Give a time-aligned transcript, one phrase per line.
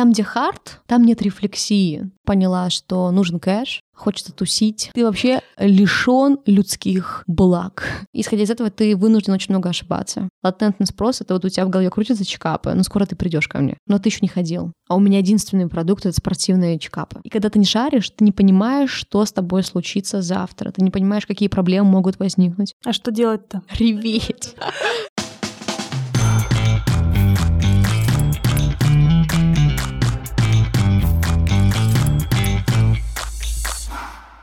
[0.00, 2.10] Там, где хард, там нет рефлексии.
[2.24, 4.90] Поняла, что нужен кэш, хочется тусить.
[4.94, 7.86] Ты вообще лишен людских благ.
[8.14, 10.30] Исходя из этого, ты вынужден очень много ошибаться.
[10.42, 13.58] Латентный спрос— это вот у тебя в голове крутятся чекапы, ну скоро ты придешь ко
[13.58, 13.76] мне.
[13.86, 14.72] Но ты еще не ходил.
[14.88, 17.20] А у меня единственный продукт— это спортивные чекапы.
[17.24, 20.70] И когда ты не шаришь, ты не понимаешь, что с тобой случится завтра.
[20.70, 22.72] Ты не понимаешь, какие проблемы могут возникнуть.
[22.86, 23.62] А что делать-то?
[23.78, 24.54] Реветь.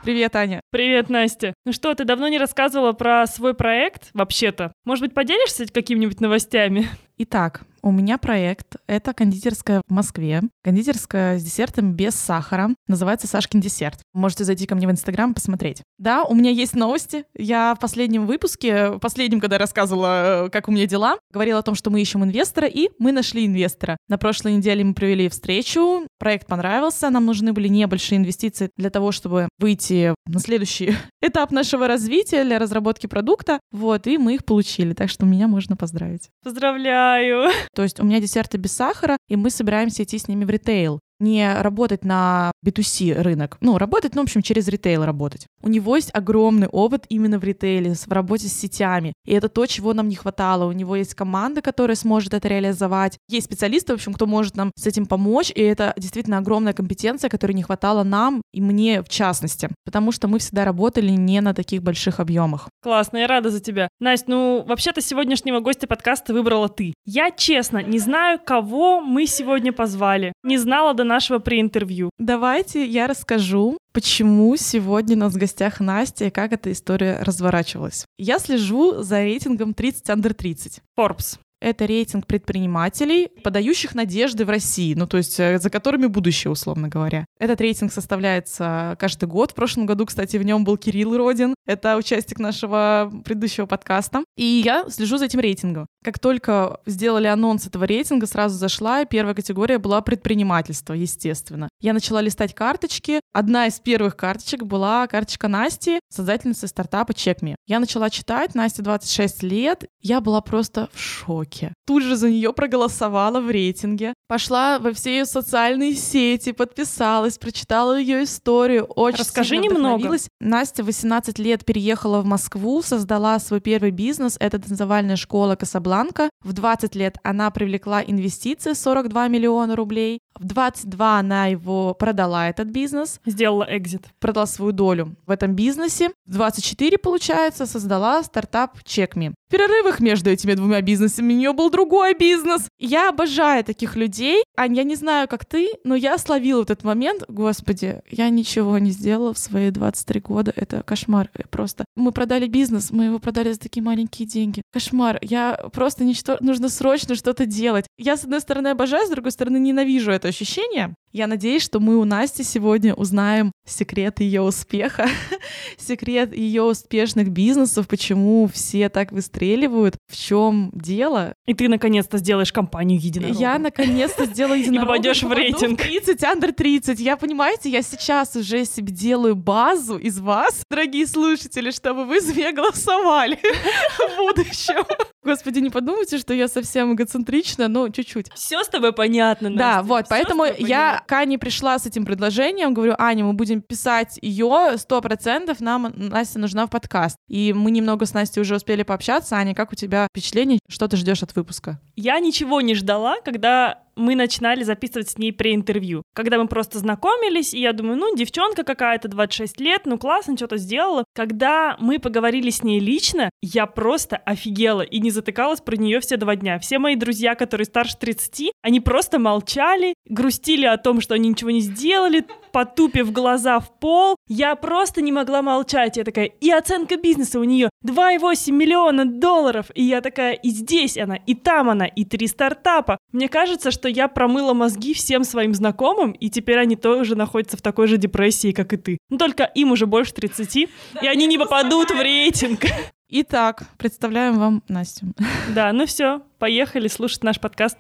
[0.08, 0.62] Привет, Аня.
[0.70, 1.54] Привет, Настя.
[1.66, 4.72] Ну что, ты давно не рассказывала про свой проект, вообще-то?
[4.86, 6.88] Может быть, поделишься какими-нибудь новостями?
[7.18, 10.42] Итак, у меня проект— это кондитерская в Москве.
[10.64, 12.70] Кондитерская с десертом без сахара.
[12.88, 14.00] Называется «Сашкин десерт».
[14.14, 15.84] Можете зайти ко мне в Инстаграм посмотреть.
[15.98, 17.26] Да, у меня есть новости.
[17.36, 21.76] Я в последнем выпуске, последнем, когда рассказывала, э, как у меня дела, говорила о том,
[21.76, 23.98] что мы ищем инвестора, и мы нашли инвестора.
[24.08, 29.12] На прошлой неделе мы провели встречу, проект понравился, нам нужны были небольшие инвестиции для того,
[29.12, 33.60] чтобы выйти на следующий этап нашего развития для разработки продукта.
[33.72, 36.30] Вот, и мы их получили, так что меня можно поздравить.
[36.44, 37.52] Поздравляю!
[37.74, 41.00] То есть у меня десерты без сахара, и мы собираемся идти с ними в ритейл
[41.20, 45.48] не работать на B2C рынок, ну, работать, ну, в общем, через ритейл работать.
[45.62, 49.14] У него есть огромный опыт именно в ритейле, в работе с сетями.
[49.26, 50.66] И это то, чего нам не хватало.
[50.66, 53.18] У него есть команда, которая сможет это реализовать.
[53.30, 55.52] Есть специалисты, в общем, кто может нам с этим помочь.
[55.54, 59.70] И это действительно огромная компетенция, которой не хватало нам и мне в частности.
[59.86, 62.70] Потому что мы всегда работали не на таких больших объемах.
[62.82, 63.90] Классно, я рада за тебя.
[64.00, 66.94] Настя, ну, вообще-то сегодняшнего гостя подкаста выбрала ты.
[67.06, 70.34] Я, честно, не знаю, кого мы сегодня позвали.
[70.44, 72.12] Не знала до нашего преинтервью.
[72.20, 78.06] Давайте я расскажу, почему сегодня у нас в гостях Настя и как эта история разворачивалась.
[78.18, 80.82] Я слежу за рейтингом 30 under 30.
[80.98, 81.40] Forbes.
[81.60, 86.88] Это рейтинг предпринимателей, подающих надежды в России, ну то есть э, за которыми будущее, условно
[86.88, 87.26] говоря.
[87.40, 89.52] Этот рейтинг составляется каждый год.
[89.52, 91.56] В прошлом году, кстати, в нем был Кирилл Родин.
[91.66, 94.24] Это участник нашего предыдущего подкаста.
[94.36, 95.88] И я слежу за этим рейтингом.
[96.08, 101.68] Как только сделали анонс этого рейтинга, сразу зашла, и первая категория была предпринимательство, естественно.
[101.82, 103.20] Я начала листать карточки.
[103.34, 107.56] Одна из первых карточек была карточка Насти, создательницы стартапа CheckMe.
[107.66, 109.84] Я начала читать, Настя 26 лет.
[110.02, 111.74] Я была просто в шоке.
[111.86, 114.14] Тут же за нее проголосовала в рейтинге.
[114.30, 118.86] Пошла во все ее социальные сети, подписалась, прочитала ее историю.
[118.86, 120.16] Очень Расскажи немного.
[120.40, 124.38] Настя 18 лет переехала в Москву, создала свой первый бизнес.
[124.40, 125.97] Это танцевальная школа Касабланка.
[126.44, 130.20] В 20 лет она привлекла инвестиции 42 миллиона рублей.
[130.36, 133.20] В 22 она его продала, этот бизнес.
[133.26, 134.08] Сделала экзит.
[134.20, 136.10] Продала свою долю в этом бизнесе.
[136.26, 139.34] В 24, получается, создала стартап CheckMe.
[139.48, 142.68] В перерывах между этими двумя бизнесами у нее был другой бизнес.
[142.78, 144.44] Я обожаю таких людей.
[144.58, 147.24] Ань, я не знаю, как ты, но я словила вот этот момент.
[147.30, 150.54] Господи, я ничего не сделала в свои 23 года.
[150.56, 151.86] Это кошмар просто.
[151.96, 154.62] Мы продали бизнес, мы его продали за такие маленькие деньги.
[154.72, 155.18] Кошмар.
[155.22, 156.38] Я просто ничто...
[156.40, 157.86] Нужно срочно что-то делать.
[157.98, 160.96] Я, с одной стороны, обожаю, с другой стороны, ненавижу это ощущение.
[161.14, 165.08] Я надеюсь, что мы у Насти сегодня узнаем секрет ее успеха,
[165.78, 171.34] секрет ее успешных бизнесов, почему все так выстреливают, в чем дело.
[171.46, 173.40] И ты наконец-то сделаешь компанию единорога.
[173.40, 174.84] Я наконец-то сделаю единорога.
[174.84, 175.82] И попадешь в рейтинг.
[175.82, 177.00] 30, under 30.
[177.00, 182.52] Я, понимаете, я сейчас уже себе делаю базу из вас, дорогие слушатели, чтобы вы меня
[182.52, 183.40] голосовали
[183.98, 184.86] в будущем.
[185.28, 188.32] Господи, не подумайте, что я совсем эгоцентрична, но чуть-чуть.
[188.34, 189.60] Все с тобой понятно, Настя.
[189.60, 194.18] Да, вот, поэтому я к Ане пришла с этим предложением, говорю, Аня, мы будем писать
[194.22, 197.18] ее, сто процентов нам Настя нужна в подкаст.
[197.28, 199.36] И мы немного с Настей уже успели пообщаться.
[199.36, 201.82] Аня, как у тебя впечатление, что ты ждешь от выпуска?
[201.98, 206.04] Я ничего не ждала, когда мы начинали записывать с ней преинтервью.
[206.14, 210.58] Когда мы просто знакомились, и я думаю, ну, девчонка какая-то, 26 лет, ну, классно, что-то
[210.58, 211.04] сделала.
[211.14, 216.18] Когда мы поговорили с ней лично, я просто офигела и не затыкалась про нее все
[216.18, 216.60] два дня.
[216.60, 221.52] Все мои друзья, которые старше 30, они просто молчали, грустили о том, что они ничего
[221.52, 222.26] не сделали,
[222.58, 224.16] потупив глаза в пол.
[224.28, 225.96] Я просто не могла молчать.
[225.98, 229.68] Я такая, и оценка бизнеса у нее 2,8 миллиона долларов.
[229.76, 232.98] И я такая, и здесь она, и там она, и три стартапа.
[233.12, 237.62] Мне кажется, что я промыла мозги всем своим знакомым, и теперь они тоже находятся в
[237.62, 238.98] такой же депрессии, как и ты.
[239.12, 242.62] Но только им уже больше 30, и они не попадут в рейтинг.
[243.10, 245.14] Итак, представляем вам Настю.
[245.54, 247.78] Да, ну все, поехали слушать наш подкаст.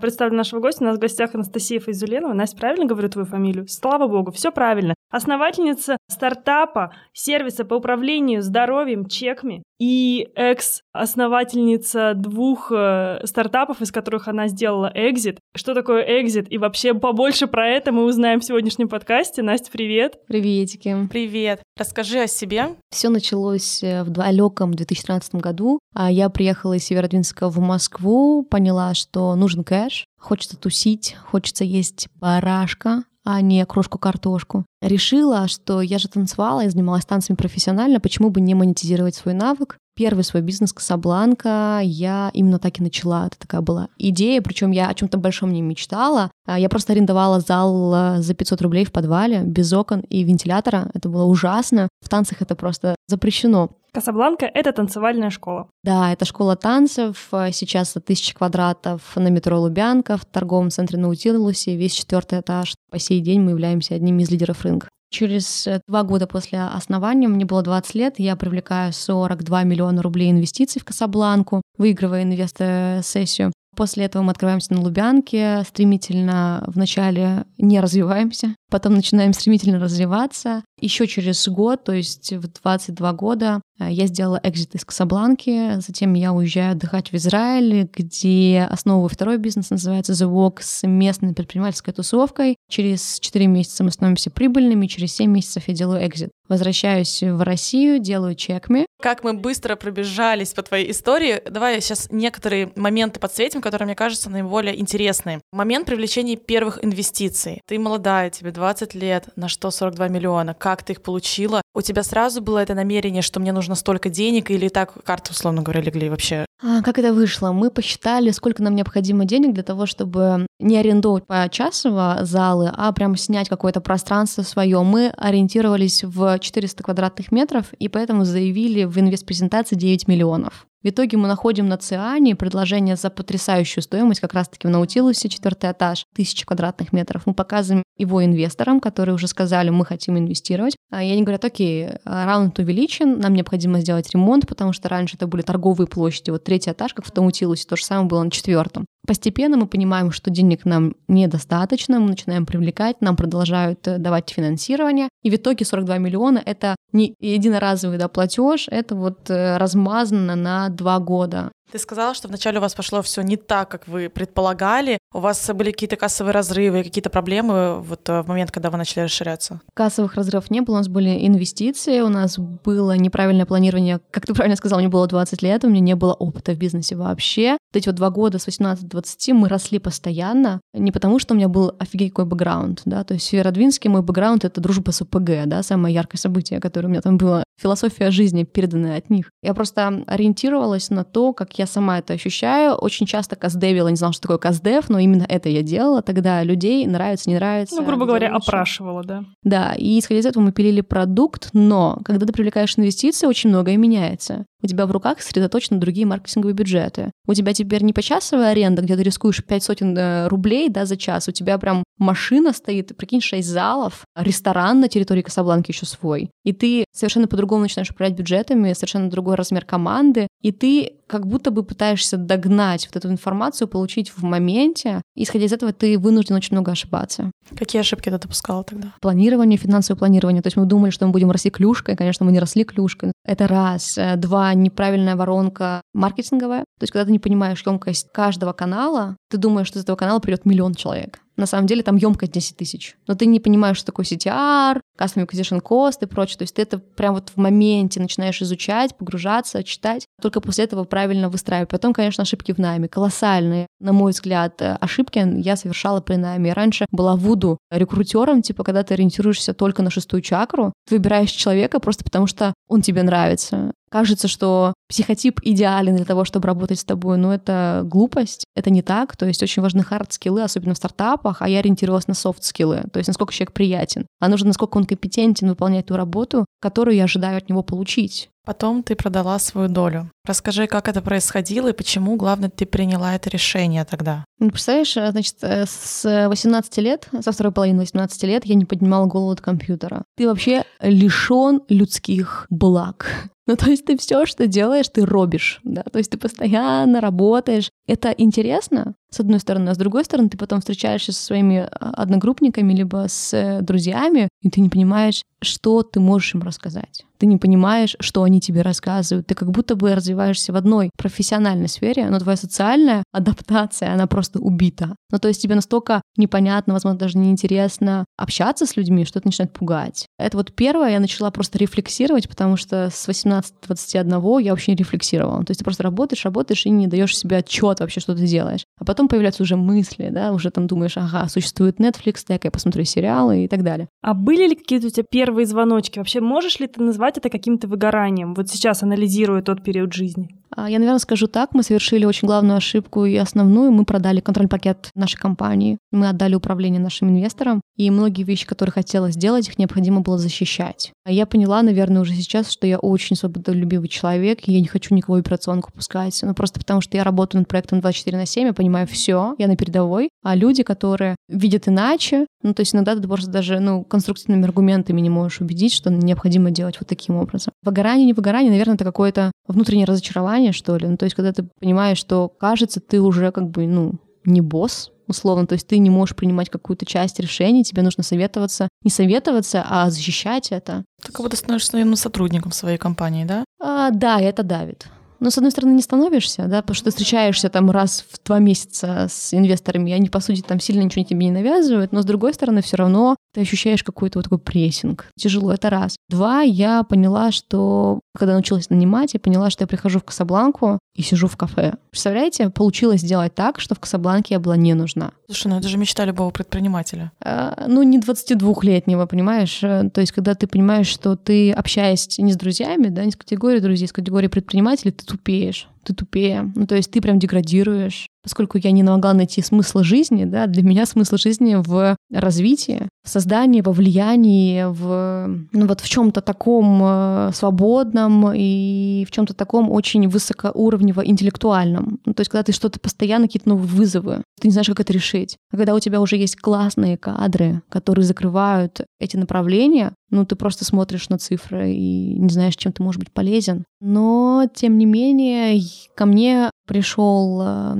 [0.00, 0.84] Представлю нашего гостя.
[0.84, 2.32] У нас в гостях Анастасия Файзуленова.
[2.32, 3.66] Настя, правильно говорю твою фамилию?
[3.66, 4.94] Слава богу, все правильно.
[5.10, 14.48] Основательница стартапа, сервиса по управлению здоровьем, чеками и экс-основательница двух э, стартапов, из которых она
[14.48, 15.38] сделала экзит.
[15.54, 16.50] Что такое экзит?
[16.50, 19.42] И вообще побольше про это мы узнаем в сегодняшнем подкасте.
[19.42, 20.18] Настя, привет!
[20.26, 20.96] Приветики!
[21.10, 21.62] Привет!
[21.76, 22.76] Расскажи о себе.
[22.90, 25.78] Все началось э, в далеком 2013 году.
[25.94, 32.08] А Я приехала из Северодвинска в Москву, поняла, что нужен кэш, хочется тусить, хочется есть
[32.16, 34.64] барашка, а не крошку-картошку.
[34.80, 39.78] Решила, что я же танцевала, я занималась танцами профессионально, почему бы не монетизировать свой навык?
[39.98, 43.26] Первый свой бизнес Касабланка я именно так и начала.
[43.26, 46.30] Это такая была идея, причем я о чем-то большом не мечтала.
[46.46, 50.88] А я просто арендовала зал э, за 500 рублей в подвале, без окон и вентилятора.
[50.94, 51.88] Это было ужасно.
[52.00, 53.70] В танцах это просто запрещено.
[53.92, 55.66] Касабланка— это танцевальная школа.
[55.82, 57.30] Да, это школа танцев.
[57.50, 62.76] Сейчас это тысяча квадратов на метро Лубянка, в торговом центре Наутилусе, весь четвертый этаж.
[62.92, 64.88] По сей день мы являемся одними из лидеров рынка.
[65.10, 70.30] Через э, два года после основания, мне было 20 лет, я привлекаю 42 миллиона рублей
[70.30, 73.52] инвестиций в Касабланку, выигрывая инвестор-сессию.
[73.74, 80.64] После этого мы открываемся на Лубянке, стремительно вначале не развиваемся, потом начинаем стремительно развиваться.
[80.80, 86.14] Еще через год, то есть в 22 года, э, я сделала экзит из Касабланки, затем
[86.14, 91.92] я уезжаю отдыхать в Израиль, где основываю второй бизнес, называется The Walk, с местной предпринимательской
[91.92, 92.56] тусовкой.
[92.68, 96.30] Через 4 месяца мы становимся прибыльными, через 7 месяцев я делаю экзит.
[96.48, 98.86] Возвращаюсь в Россию, делаю чекми.
[99.02, 104.30] Как мы быстро пробежались по твоей истории, давай сейчас некоторые моменты подсветим, которые, мне кажутся,
[104.30, 105.40] наиболее интересные.
[105.52, 107.60] Момент привлечения первых инвестиций.
[107.66, 110.52] Ты молодая, тебе 20 лет, на что 42 миллиона?
[110.52, 111.62] Как ты их получила?
[111.74, 115.62] У тебя сразу было это намерение, что мне нужно столько денег, или так карты, условно
[115.62, 116.44] говоря, легли вообще?
[116.60, 117.52] А, как это вышло?
[117.52, 122.92] Мы посчитали, сколько нам необходимо денег для того, чтобы не арендовать по часово залы, а
[122.92, 124.82] прям снять какое-то пространство свое.
[124.82, 130.67] Мы ориентировались в 400 квадратных метров, и поэтому заявили в инвест-презентации 9 миллионов.
[130.88, 135.70] В итоге мы находим на Циане предложение за потрясающую стоимость, как раз-таки в Наутилусе, четвертый
[135.70, 137.26] этаж, тысячи квадратных метров.
[137.26, 140.76] Мы показываем его инвесторам, которые уже сказали, мы хотим инвестировать.
[140.90, 145.26] А, и они говорят, окей, раунд увеличен, нам необходимо сделать ремонт, потому что раньше это
[145.26, 146.30] были торговые площади.
[146.30, 148.86] Вот третий этаж, как в Наутилусе, то же самое было на четвертом.
[149.08, 155.08] Постепенно мы понимаем, что денег нам недостаточно, мы начинаем привлекать, нам продолжают э, давать финансирование,
[155.22, 160.68] и в итоге 42 миллиона— это не единоразовый да, платеж, это вот э, размазано на
[160.68, 161.50] два года.
[161.70, 164.98] Ты сказала, что вначале у вас пошло все не так, как вы предполагали.
[165.12, 169.02] У вас были какие-то кассовые разрывы, какие-то проблемы вот э, в момент, когда вы начали
[169.02, 169.60] расширяться?
[169.74, 174.00] Кассовых разрывов не было, у нас были инвестиции, у нас было неправильное планирование.
[174.10, 176.96] Как ты правильно сказал, мне было 20 лет, у меня не было опыта в бизнесе
[176.96, 177.52] вообще.
[177.52, 181.34] Вот эти вот два года с 18 до 20 мы росли постоянно, не потому что
[181.34, 184.90] у меня был офигеть какой бэкграунд, да, то есть в Северодвинске мой бэкграунд— это дружба
[184.90, 189.10] с ОПГ, да, самое яркое событие, которое у меня там было, философия жизни, переданная от
[189.10, 189.30] них.
[189.42, 192.74] Я просто ориентировалась на то, как я сама это ощущаю.
[192.74, 196.02] Очень часто каздевила, не знала, что такое каздев, но именно это я делала.
[196.02, 197.76] Тогда людей нравится, не нравится.
[197.76, 198.48] Ну, грубо говоря, лучше.
[198.48, 199.24] опрашивала, да.
[199.42, 203.76] Да, и исходя из этого мы пилили продукт, но когда ты привлекаешь инвестиции, очень многое
[203.76, 204.46] меняется.
[204.60, 207.12] У тебя в руках сосредоточены другие маркетинговые бюджеты.
[207.26, 210.96] У тебя теперь не почасовая аренда, где ты рискуешь 5 сотен э, рублей да, за
[210.96, 211.28] час.
[211.28, 216.30] У тебя прям машина стоит, прикинь, 6 залов, ресторан на территории Касабланки еще свой.
[216.44, 221.47] И ты совершенно по-другому начинаешь управлять бюджетами, совершенно другой размер команды, и ты как будто
[221.50, 225.02] бы пытаешься догнать вот эту информацию, получить в моменте.
[225.14, 227.30] Исходя из этого, ты вынужден очень много ошибаться.
[227.56, 228.92] Какие ошибки ты допускала тогда?
[229.00, 230.42] Планирование, финансовое планирование.
[230.42, 231.96] То есть мы думали, что мы будем расти клюшкой.
[231.96, 233.12] Конечно, мы не росли клюшкой.
[233.24, 233.98] Это раз.
[233.98, 236.60] Э, два, неправильная воронка маркетинговая.
[236.78, 240.18] То есть когда ты не понимаешь емкость каждого канала, ты думаешь, что из этого канала
[240.18, 242.96] придет миллион человек на самом деле там емкость 10 тысяч.
[243.06, 246.38] Но ты не понимаешь, что такое CTR, Custom Acquisition Cost и прочее.
[246.38, 250.04] То есть ты это прям вот в моменте начинаешь изучать, погружаться, читать.
[250.20, 251.70] Только после этого правильно выстраивать.
[251.70, 252.88] Потом, конечно, ошибки в найме.
[252.88, 256.48] Колоссальные, на мой взгляд, ошибки я совершала при найме.
[256.48, 261.30] Я раньше была вуду рекрутером, типа, когда ты ориентируешься только на шестую чакру, ты выбираешь
[261.30, 263.72] человека просто потому, что он тебе нравится.
[263.90, 268.82] Кажется, что психотип идеален для того, чтобы работать с тобой, но это глупость, это не
[268.82, 269.16] так.
[269.16, 272.84] То есть очень важны hard skill'ы, особенно в стартапах, а я ориентировалась на soft skill'ы,
[272.92, 274.06] то есть насколько человек приятен.
[274.20, 278.30] А нужно, насколько он компетентен выполнять ту работу, которую я ожидаю от него получить.
[278.48, 280.10] Потом ты продала свою долю.
[280.24, 284.24] Расскажи, как это происходило и почему, главное, ты приняла это решение тогда.
[284.38, 288.64] Ну, представляешь, э, значит, э, с 18 лет, со второй половины 18 лет я не
[288.64, 290.02] поднимала голову от компьютера.
[290.16, 293.06] Ты вообще лишен людских благ.
[293.48, 297.70] Ну, то есть ты все, что делаешь, ты гробишь, да, то есть ты постоянно работаешь.
[297.86, 301.90] Это интересно, с одной стороны, а с другой стороны, ты потом встречаешься со своими а,
[301.92, 307.06] одногруппниками, либо с э, друзьями, и ты не понимаешь, что ты можешь им рассказать.
[307.18, 309.26] Ты не понимаешь, что они тебе рассказывают.
[309.26, 314.38] Ты как будто бы развиваешься в одной профессиональной сфере, но твоя социальная адаптация, она просто
[314.38, 314.96] убита.
[315.10, 319.52] Ну, то есть тебе настолько непонятно, возможно, даже неинтересно общаться с людьми, что это начинает
[319.52, 320.06] пугать.
[320.18, 325.44] Это вот первое, я начала просто рефлексировать, потому что с 18-21 я вообще не рефлексировала.
[325.44, 328.64] То есть ты просто работаешь, работаешь и не даешь себе отчет вообще, что ты делаешь.
[328.78, 332.84] А потом появляются уже мысли, да, уже там думаешь, ага, существует Netflix, дай я посмотрю
[332.84, 333.88] сериалы и так далее.
[334.02, 335.98] А были ли какие-то у тебя первые звоночки?
[335.98, 338.34] Вообще можешь ли ты назвать это каким-то выгоранием?
[338.34, 340.37] Вот сейчас анализируя тот период жизни.
[340.54, 341.54] А, я, наверное, скажу так.
[341.54, 343.70] Мы совершили очень главную ошибку и основную.
[343.70, 345.78] Мы продали контроль-пакет нашей компании.
[345.92, 347.60] Мы отдали управление нашим инвесторам.
[347.76, 350.92] И многие вещи, которые хотела сделать, их необходимо было защищать.
[351.04, 354.94] А я поняла, наверное, уже сейчас, что я очень свободолюбивый человек, и я не хочу
[354.94, 356.18] никого операционку пускать.
[356.22, 359.46] Ну, просто потому что я работаю над проектом 24 на 7, я понимаю все, я
[359.46, 360.10] на передовой.
[360.22, 365.00] А люди, которые видят иначе, ну, то есть иногда ты просто даже, ну, конструктивными аргументами
[365.00, 367.52] не можешь убедить, что необходимо делать вот таким образом.
[367.62, 370.86] Выгорание, не выгорание, наверное, это какое-то внутреннее разочарование, что ли.
[370.86, 374.90] Ну, то есть когда ты понимаешь, что, кажется, ты уже как бы, ну, не босс,
[375.06, 379.64] условно, то есть ты не можешь принимать какую-то часть решений, тебе нужно советоваться, не советоваться,
[379.68, 380.84] а защищать это.
[381.02, 383.44] Ты как будто становишься наверное, сотрудником своей компании, да?
[383.60, 384.86] А, да, это давит.
[385.20, 388.38] Но, с одной стороны, не становишься, да, потому что ты встречаешься там раз в два
[388.38, 392.04] месяца с инвесторами, и они, по сути, там сильно ничего тебе не навязывают, но, с
[392.04, 395.06] другой стороны, все равно ты ощущаешь какой-то вот такой прессинг.
[395.18, 395.96] Тяжело, это раз.
[396.08, 401.02] Два, я поняла, что когда научилась нанимать, я поняла, что я прихожу в Касабланку и
[401.02, 401.74] сижу в кафе.
[401.90, 405.12] Представляете, получилось сделать так, что в Касабланке я была не нужна.
[405.26, 407.12] Слушай, ну это же мечта любого предпринимателя.
[407.20, 409.60] А, ну, не 22-летнего, понимаешь?
[409.62, 413.16] Э, то есть, когда ты понимаешь, что ты, общаясь не с друзьями, да, не с
[413.16, 416.52] категорией друзей, а с категорией предпринимателей, ты тупеешь ты тупее.
[416.54, 418.08] Ну, то есть ты прям деградируешь.
[418.22, 423.08] Поскольку я не могла найти смысл жизни, да, для меня смысл жизни в развитии, в
[423.08, 429.70] создании, во влиянии, в, ну, вот в чем-то таком э, свободном и в чем-то таком
[429.70, 432.00] очень высокоуровнево интеллектуальном.
[432.04, 434.92] Ну, то есть когда ты что-то постоянно, какие-то новые вызовы, ты не знаешь, как это
[434.92, 435.36] решить.
[435.52, 440.64] А когда у тебя уже есть классные кадры, которые закрывают эти направления, ну, ты просто
[440.64, 443.64] смотришь на цифры и не знаешь, чем ты можешь быть полезен.
[443.80, 445.60] Но, тем не менее,
[445.94, 447.76] ко мне пришел э,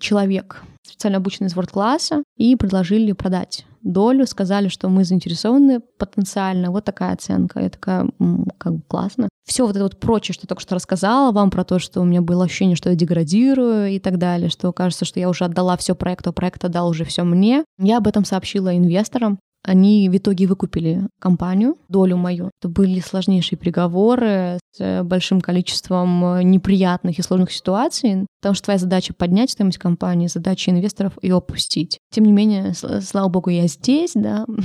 [0.00, 6.84] человек, специально обученный из ворд-класса, и предложили продать долю, сказали, что мы заинтересованы потенциально, вот
[6.84, 7.60] такая оценка.
[7.60, 8.10] Я такая,
[8.58, 9.28] как бы классно.
[9.46, 12.22] Все вот это вот прочее, что только что рассказала вам про то, что у меня
[12.22, 15.94] было ощущение, что я деградирую и так далее, что кажется, что я уже отдала все
[15.94, 17.64] проекту, а проект отдал уже все мне.
[17.78, 22.50] Я об этом сообщила инвесторам, они в итоге выкупили компанию, долю мою.
[22.60, 29.12] Это были сложнейшие переговоры с большим количеством неприятных и сложных ситуаций, потому что твоя задача
[29.12, 31.98] поднять стоимость компании, задача инвесторов ее опустить.
[32.10, 34.46] Тем не менее, слава богу, я здесь, да.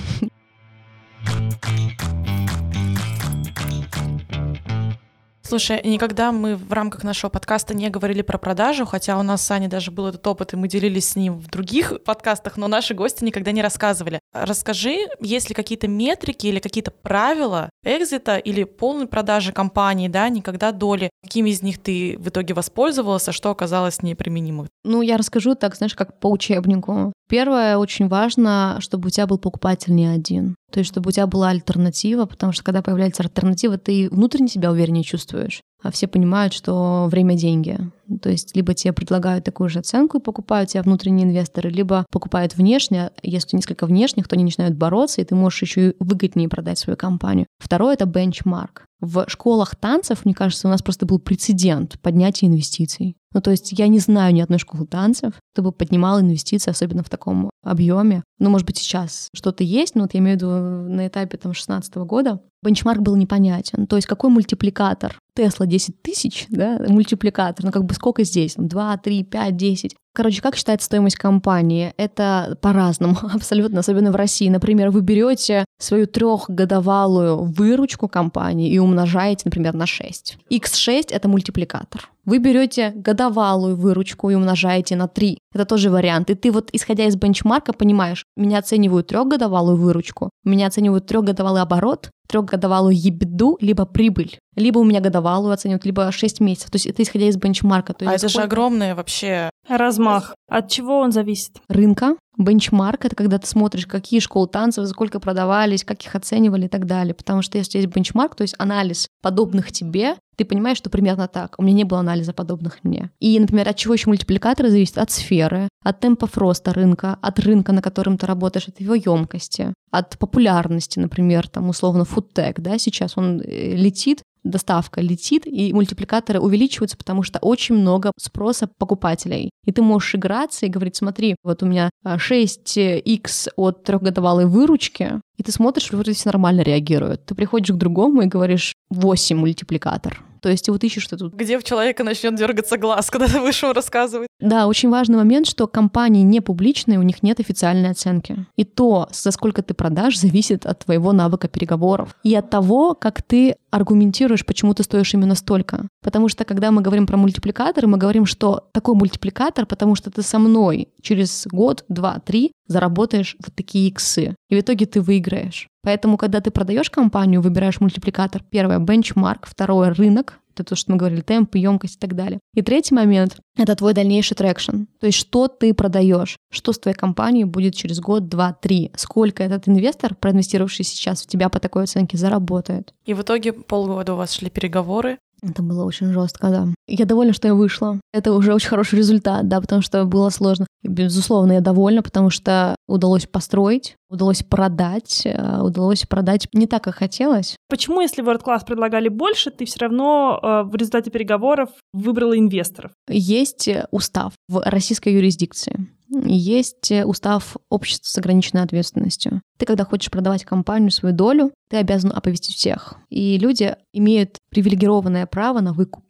[5.47, 9.51] Слушай, никогда мы в рамках нашего подкаста не говорили про продажу, хотя у нас с
[9.51, 12.95] Аней даже был этот опыт, и мы делились с ним в других подкастах, но наши
[12.95, 14.19] гости никогда не рассказывали.
[14.33, 20.71] Расскажи, есть ли какие-то метрики или какие-то правила экзита или полной продажи компании, да, никогда
[20.71, 24.67] доли, какими из них ты в итоге воспользовался, что оказалось неприменимым?
[24.83, 27.13] Ну, я расскажу так, знаешь, как по учебнику.
[27.27, 30.55] Первое, очень важно, чтобы у тебя был покупатель не один.
[30.71, 34.71] То есть, чтобы у тебя была альтернатива, потому что когда появляется альтернатива, ты внутренне себя
[34.71, 35.61] увереннее чувствуешь.
[35.85, 37.77] А все понимают, что время— деньги.
[38.19, 42.55] То есть либо тебе предлагают такую же оценку и покупают тебя внутренние инвесторы, либо покупают
[42.55, 43.11] внешне.
[43.21, 46.97] Если несколько внешних, то они начинают бороться, и ты можешь еще и выгоднее продать свою
[46.97, 47.45] компанию.
[47.59, 48.85] Второе— это бенчмарк.
[48.99, 53.15] В школах танцев, мне кажется, у нас просто был прецедент поднятия инвестиций.
[53.35, 57.03] Ну, то есть я не знаю ни одной школы танцев, кто бы поднимал инвестиции, особенно
[57.03, 58.23] в таком объеме.
[58.39, 61.53] Ну, может быть, сейчас что-то есть, но вот я имею в виду на этапе там
[61.53, 63.87] 16 года бенчмарк был непонятен.
[63.87, 65.19] То есть какой мультипликатор?
[65.35, 68.55] Тесла 10 тысяч, да, мультипликатор, ну как бы сколько здесь?
[68.57, 69.95] 2, 3, 5, 10.
[70.15, 71.93] Короче, как считается стоимость компании?
[71.97, 74.47] Это по-разному, абсолютно, особенно в России.
[74.47, 80.37] Например, вы берете свою трехгодовалую выручку компании и умножаете, например, на 6.
[80.49, 82.09] X6— это мультипликатор.
[82.23, 85.37] Вы берете годовалую выручку и умножаете на 3.
[85.53, 86.29] Это тоже вариант.
[86.29, 92.09] И ты вот, исходя из бенчмарка, понимаешь, меня оценивают трехгодовалую выручку, меня оценивают трехгодовалый оборот,
[92.27, 94.39] трехгодовалую ебеду, либо прибыль.
[94.55, 96.71] Либо у меня годовалую оценивают, либо 6 месяцев.
[96.71, 97.93] То есть это исходя из бенчмарка.
[97.93, 98.47] То а есть это сколько...
[98.47, 99.49] же огромные вообще...
[99.67, 100.35] Размах.
[100.47, 101.57] От чего он зависит?
[101.67, 106.69] Рынка, Бенчмарк— это когда ты смотришь, какие школы танцев, сколько продавались, как их оценивали и
[106.69, 107.13] так далее.
[107.13, 111.55] Потому что если есть бенчмарк, то есть анализ подобных тебе, ты понимаешь, что примерно так.
[111.57, 113.09] У меня не было анализа подобных мне.
[113.19, 114.97] И, например, от чего еще мультипликаторы зависят?
[114.97, 119.73] От сферы, от темпов роста рынка, от рынка, на котором ты работаешь, от его емкости,
[119.91, 126.39] от популярности, например, там, условно, фудтек, да, сейчас он э, летит, доставка летит, и мультипликаторы
[126.39, 129.49] увеличиваются, потому что очень много спроса покупателей.
[129.65, 135.21] И ты можешь играться и говорить, смотри, вот у меня 6x а, от трехгодовалой выручки,
[135.37, 137.25] и ты смотришь, вроде все нормально реагируют.
[137.25, 140.23] Ты приходишь к другому и говоришь 8 мультипликатор.
[140.45, 141.33] То есть ты вот ищешь что тут.
[141.33, 144.27] Где у человека начнет дергаться глаз, когда ты вышел рассказывать.
[144.39, 148.45] Да, очень важный момент, что компании не публичные, у них нет официальной оценки.
[148.55, 152.15] И то, за сколько ты продашь, зависит от твоего навыка переговоров.
[152.21, 155.87] И от того, как ты аргументируешь, почему ты стоишь именно столько.
[156.03, 160.21] Потому что, когда мы говорим про мультипликаторы, мы говорим, что такой мультипликатор, потому что ты
[160.21, 164.35] со мной через год, два, три заработаешь вот такие иксы.
[164.49, 165.67] И в итоге ты выиграешь.
[165.85, 168.43] Поэтому, когда ты продаешь компанию, выбираешь мультипликатор.
[168.49, 172.39] Первое— бенчмарк, второе— рынок, это то, что мы говорили, темп, емкость и так далее.
[172.55, 174.85] И третий момент— это твой дальнейший traction.
[174.99, 179.43] То есть что ты продаешь, что с твоей компанией будет через год, два, три, сколько
[179.43, 182.93] этот инвестор, проинвестировавший сейчас в тебя по такой оценке, заработает.
[183.05, 186.67] И в итоге полгода у вас шли переговоры, это было очень жестко, да.
[186.87, 187.99] Я довольна, что я вышла.
[188.13, 190.65] Это уже очень хороший результат, да, потому что было сложно.
[190.83, 196.83] И, безусловно, я довольна, потому что удалось построить, удалось продать, э, удалось продать не так,
[196.83, 197.55] как хотелось.
[197.69, 202.91] Почему, если World Class предлагали больше, ты все равно э, в результате переговоров выбрала инвесторов?
[203.09, 205.87] Есть устав в российской юрисдикции
[206.23, 209.41] есть устав общества с ограниченной ответственностью.
[209.57, 212.95] Ты, когда хочешь продавать компанию свою долю, ты обязан оповестить всех.
[213.09, 216.03] И люди имеют привилегированное право на выкуп.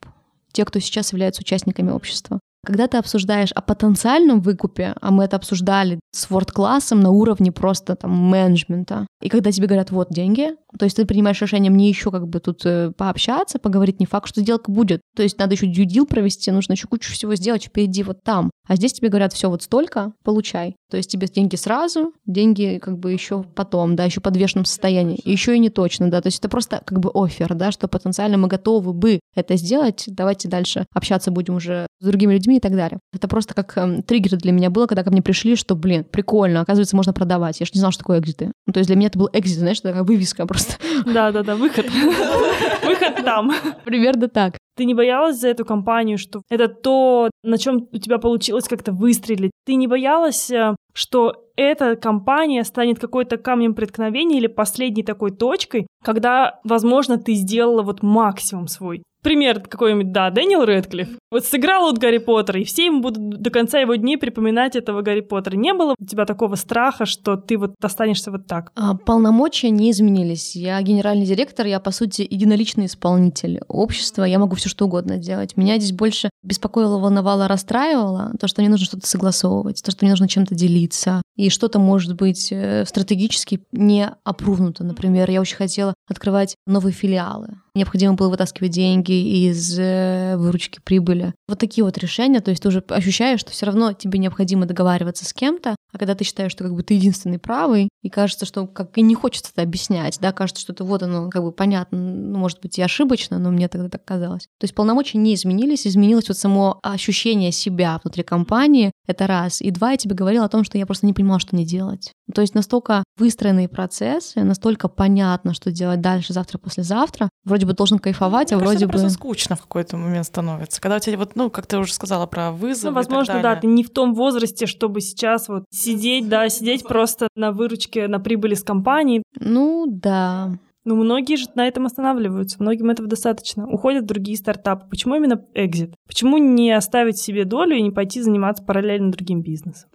[0.51, 2.39] Те, кто сейчас являются участниками общества.
[2.65, 7.95] Когда ты обсуждаешь о потенциальном выкупе, а мы это обсуждали с Word-классом на уровне просто
[7.95, 12.11] там менеджмента, и когда тебе говорят, вот деньги, то есть ты принимаешь решение мне еще
[12.11, 15.01] как бы тут э, пообщаться, поговорить, не факт, что сделка будет.
[15.15, 18.51] То есть надо еще дьюдил провести, нужно еще кучу всего сделать, впереди вот там.
[18.67, 20.75] А здесь тебе говорят, все вот столько, получай.
[20.89, 25.19] То есть тебе деньги сразу, деньги как бы еще потом, да, еще в подвешенном состоянии.
[25.23, 26.21] Еще и не точно, да.
[26.21, 30.05] То есть это просто как бы офер, да, что потенциально мы готовы бы это сделать,
[30.07, 32.99] давайте дальше общаться будем уже с другими людьми и так далее.
[33.13, 36.61] Это просто как эм, триггер для меня было, когда ко мне пришли, что, блин, прикольно,
[36.61, 37.59] оказывается, можно продавать.
[37.59, 38.51] Я же не знала, что такое экзиты.
[38.65, 40.75] Ну, то есть для меня это был экзит, знаешь, такая вывеска просто.
[41.05, 41.85] Да-да-да, выход.
[42.83, 43.51] Выход там.
[43.83, 44.57] Примерно так.
[44.75, 48.91] Ты не боялась за эту компанию, что это то, на чем у тебя получилось как-то
[48.91, 49.51] выстрелить?
[49.65, 55.87] Ты не боялась, э, что эта компания станет какой-то камнем преткновения или последней такой точкой,
[56.03, 59.03] когда, возможно, ты сделала вот максимум свой?
[59.25, 61.09] Пример какой-нибудь, да, Дэниел Рэдклифф.
[61.31, 65.01] Вот сыграл вот Гарри Поттера, и все ему будут до конца его дней припоминать этого
[65.01, 65.55] Гарри Поттера.
[65.55, 68.71] Не было у тебя такого страха, что ты вот останешься вот так?
[68.75, 70.55] А, полномочия не изменились.
[70.55, 75.57] Я генеральный директор, я, по сути, единоличный исполнитель общества, я могу все что угодно делать.
[75.57, 80.11] Меня здесь больше беспокоило, волновало, расстраивало то, что мне нужно что-то согласовывать, то, что мне
[80.11, 84.83] нужно чем-то делиться, и что-то может быть э, стратегически не опрувнуто.
[84.83, 91.33] Например, я очень хотела открывать новые филиалы необходимо было вытаскивать деньги из э, выручки прибыли.
[91.47, 95.25] Вот такие вот решения, то есть ты уже ощущаешь, что все равно тебе необходимо договариваться
[95.25, 98.67] с кем-то, а когда ты считаешь, что как бы ты единственный правый, и кажется, что
[98.67, 101.97] как и не хочется это объяснять, да, кажется, что это вот оно как бы понятно,
[101.97, 104.43] ну, может быть, и ошибочно, но мне тогда так казалось.
[104.59, 109.61] То есть полномочия не изменились, изменилось вот само ощущение себя внутри компании, это раз.
[109.61, 112.11] И два, я тебе говорила о том, что я просто не понимала, что не делать.
[112.33, 117.29] То есть настолько выстроенные процессы, настолько понятно, что делать дальше, завтра, послезавтра.
[117.45, 118.91] Вроде бы должен кайфовать, Мне а кажется, вроде бы...
[118.91, 120.81] просто скучно в какой-то момент становится.
[120.81, 122.85] Когда у тебя вот, ну, как ты уже сказала про вызов.
[122.85, 127.27] Ну, возможно, да, ты не в том возрасте, чтобы сейчас вот сидеть, да, сидеть просто
[127.35, 129.23] на выручке, на прибыли с компании.
[129.39, 130.51] Ну, да.
[130.85, 133.67] Ну, многие же на этом останавливаются, многим этого достаточно.
[133.67, 134.87] Уходят в другие стартапы.
[134.87, 135.95] Почему именно экзит?
[136.07, 139.89] Почему не оставить себе долю и не пойти заниматься параллельно другим бизнесом?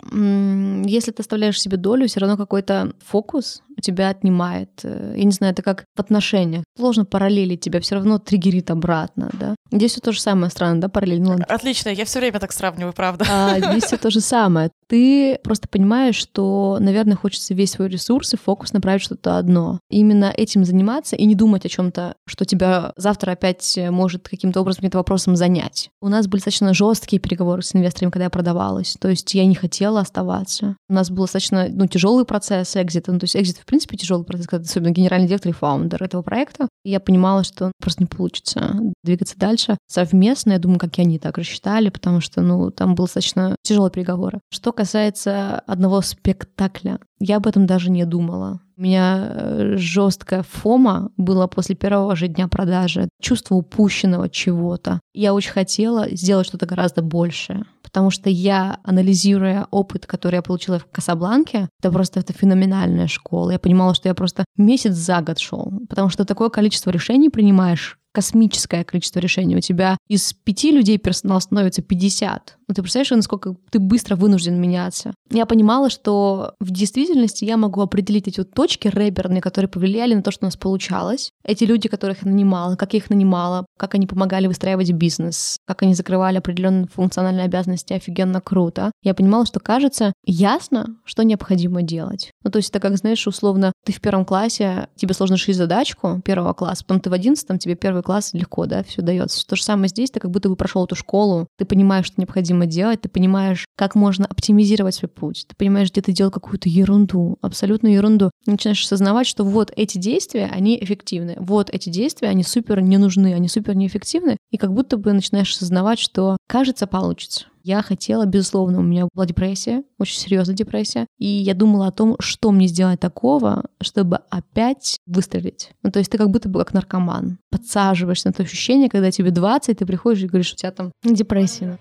[0.85, 4.71] Если ты оставляешь себе долю, все равно какой-то фокус у тебя отнимает.
[4.83, 6.65] Э, я не знаю, это как в отношениях.
[6.77, 9.55] Сложно параллелить тебя, все равно триггерит обратно, да.
[9.71, 11.23] Здесь все то же самое странно, да, параллель.
[11.23, 13.25] Ну, Отлично, я все время так сравниваю, правда.
[13.31, 14.71] А здесь все то же самое.
[14.91, 19.79] Ты просто понимаешь, что, наверное, хочется весь свой ресурс и фокус направить что-то одно.
[19.89, 24.79] Именно этим заниматься и не думать о чем-то, что тебя завтра опять может каким-то образом
[24.81, 25.91] каким-то вопросом занять.
[26.03, 28.97] У нас были достаточно жесткие переговоры с инвесторами, когда я продавалась.
[28.99, 30.77] То есть я не хотела оставаться.
[30.89, 33.13] У нас был достаточно ну, тяжелый процесс экзита.
[33.13, 36.23] Ну, то есть экзит в принципе, тяжелый процесс, когда особенно генеральный директор и фаундер этого
[36.23, 36.67] проекта.
[36.85, 38.75] И я понимала, что просто не получится
[39.05, 40.53] двигаться дальше совместно.
[40.53, 44.41] Я думаю, как и они так рассчитали, потому что, ну, там было достаточно тяжелые переговоры.
[44.51, 48.61] Что касается одного спектакля, я об этом даже не думала.
[48.79, 55.01] У меня э, жесткая фома была после первого же дня продажи, чувство упущенного чего-то.
[55.13, 60.79] Я очень хотела сделать что-то гораздо большее, потому что я, анализируя опыт, который я получила
[60.79, 63.51] в Касабланке, это просто это феноменальная школа.
[63.51, 67.99] Я понимала, что я просто месяц за год шел, потому что такое количество решений принимаешь,
[68.13, 69.57] космическое количество решений.
[69.57, 72.59] У тебя из пяти людей персонал становится 50.
[72.71, 75.13] Ну, ты представляешь, насколько ты быстро вынужден меняться.
[75.29, 80.23] Я понимала, что в действительности я могу определить эти вот точки реберные, которые повлияли на
[80.23, 81.31] то, что у нас получалось.
[81.45, 85.83] Эти люди, которых я нанимала, как я их нанимала, как они помогали выстраивать бизнес, как
[85.83, 88.93] они закрывали определенные функциональные обязанности, офигенно круто.
[89.03, 92.31] Я понимала, что кажется ясно, что необходимо делать.
[92.45, 96.21] Ну, то есть это как, знаешь, условно, ты в первом классе, тебе сложно решить задачку
[96.25, 99.45] первого класса, потом ты в одиннадцатом, тебе первый класс легко, да, все дается.
[99.45, 102.60] То же самое здесь, ты как будто бы прошел эту школу, ты понимаешь, что необходимо
[102.67, 107.39] делать, ты понимаешь, как можно оптимизировать свой путь, ты понимаешь, где ты делал какую-то ерунду,
[107.41, 108.31] абсолютную ерунду.
[108.47, 113.35] Начинаешь осознавать, что вот эти действия, они эффективны, вот эти действия, они супер не нужны,
[113.35, 117.47] они супер неэффективны, и как будто бы начинаешь осознавать, что кажется получится.
[117.63, 122.17] Я хотела, безусловно, у меня была депрессия, очень серьезная депрессия, и я думала о том,
[122.19, 125.73] что мне сделать такого, чтобы опять выстрелить.
[125.83, 129.31] Ну, то есть ты как будто бы как наркоман, подсаживаешься на то ощущение, когда тебе
[129.31, 131.79] 20, ты приходишь и говоришь, у тебя там депрессия.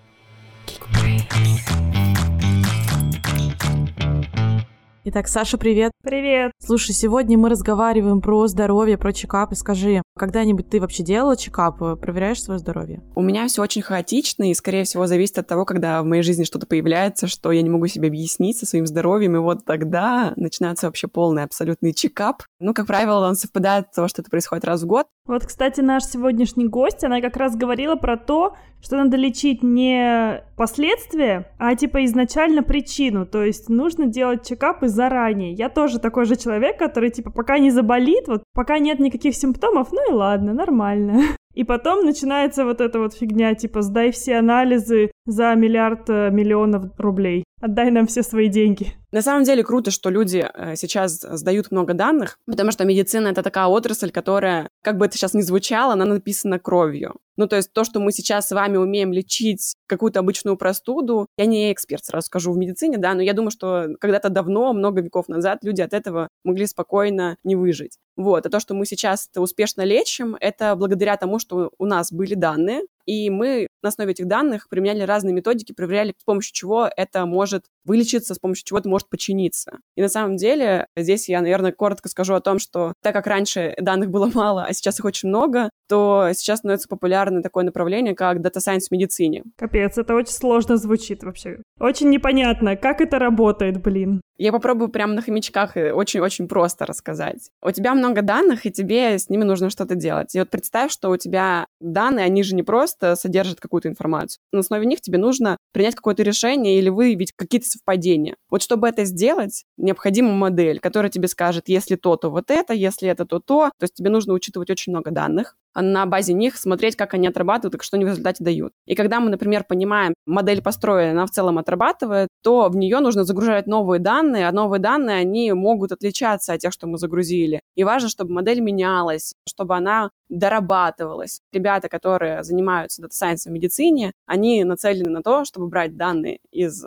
[5.02, 5.92] Итак, Саша, привет.
[6.02, 6.52] Привет.
[6.62, 9.54] Слушай, сегодня мы разговариваем про здоровье, про чекапы.
[9.56, 13.02] Скажи, когда-нибудь ты вообще делала чекапы, проверяешь свое здоровье?
[13.14, 16.44] У меня все очень хаотично и, скорее всего, зависит от того, когда в моей жизни
[16.44, 20.86] что-то появляется, что я не могу себе объяснить со своим здоровьем, и вот тогда начинается
[20.86, 22.42] вообще полный абсолютный чекап.
[22.60, 25.06] Ну, как правило, он совпадает с того, что это происходит раз в год.
[25.26, 30.42] Вот, кстати, наш сегодняшний гость, она как раз говорила про то, что надо лечить не
[30.56, 33.26] последствия, а типа изначально причину.
[33.26, 35.52] То есть нужно делать чекапы заранее.
[35.52, 39.92] Я тоже такой же человек, который типа пока не заболит, вот пока нет никаких симптомов,
[39.92, 41.22] ну и ладно, нормально.
[41.54, 46.84] И потом начинается вот эта вот фигня, типа, сдай все анализы за миллиард э, миллионов
[46.96, 47.44] рублей.
[47.60, 48.94] Отдай нам все свои деньги.
[49.12, 53.42] На самом деле круто, что люди э, сейчас сдают много данных, потому что медицина— это
[53.42, 57.16] такая отрасль, которая, как бы это сейчас ни звучало, она написана кровью.
[57.36, 61.46] Ну, то есть то, что мы сейчас с вами умеем лечить какую-то обычную простуду, я
[61.46, 65.28] не эксперт, сразу скажу, в медицине, да, но я думаю, что когда-то давно, много веков
[65.28, 67.98] назад, люди от этого могли спокойно не выжить.
[68.16, 68.46] Вот.
[68.46, 72.82] А то, что мы сейчас успешно лечим, это благодаря тому, что у нас были данные,
[73.06, 77.64] и мы на основе этих данных применяли разные методики, проверяли, с помощью чего это может
[77.84, 79.78] вылечиться, с помощью чего это может починиться.
[79.96, 83.74] И на самом деле здесь я, наверное, коротко скажу о том, что так как раньше
[83.78, 88.38] данных было мало, а сейчас их очень много, то сейчас становится популярно такое направление, как
[88.38, 89.44] Data Science в медицине.
[89.56, 91.58] Капец, это очень сложно звучит вообще.
[91.80, 94.20] Очень непонятно, как это работает, блин.
[94.36, 97.50] Я попробую прямо на хомячках очень-очень просто рассказать.
[97.62, 100.34] У тебя много данных, и тебе с ними нужно что-то делать.
[100.34, 104.40] И вот представь, что у тебя данные, они же не просто содержат какую-то информацию.
[104.52, 108.36] На основе них тебе нужно принять какое-то решение или выявить какие-то совпадения.
[108.50, 113.08] Вот чтобы это сделать, необходима модель, которая тебе скажет, если то, то вот это, если
[113.08, 113.70] это, то то.
[113.78, 117.74] То есть тебе нужно учитывать очень много данных на базе них смотреть, как они отрабатывают
[117.74, 118.72] и что они в результате дают.
[118.86, 123.24] И когда мы, например, понимаем, модель построена, она в целом отрабатывает, то в нее нужно
[123.24, 127.60] загружать новые данные, а новые данные, они могут отличаться от тех, что мы загрузили.
[127.74, 131.40] И важно, чтобы модель менялась, чтобы она дорабатывалась.
[131.52, 136.84] Ребята, которые занимаются Science в медицине, они нацелены на то, чтобы брать данные из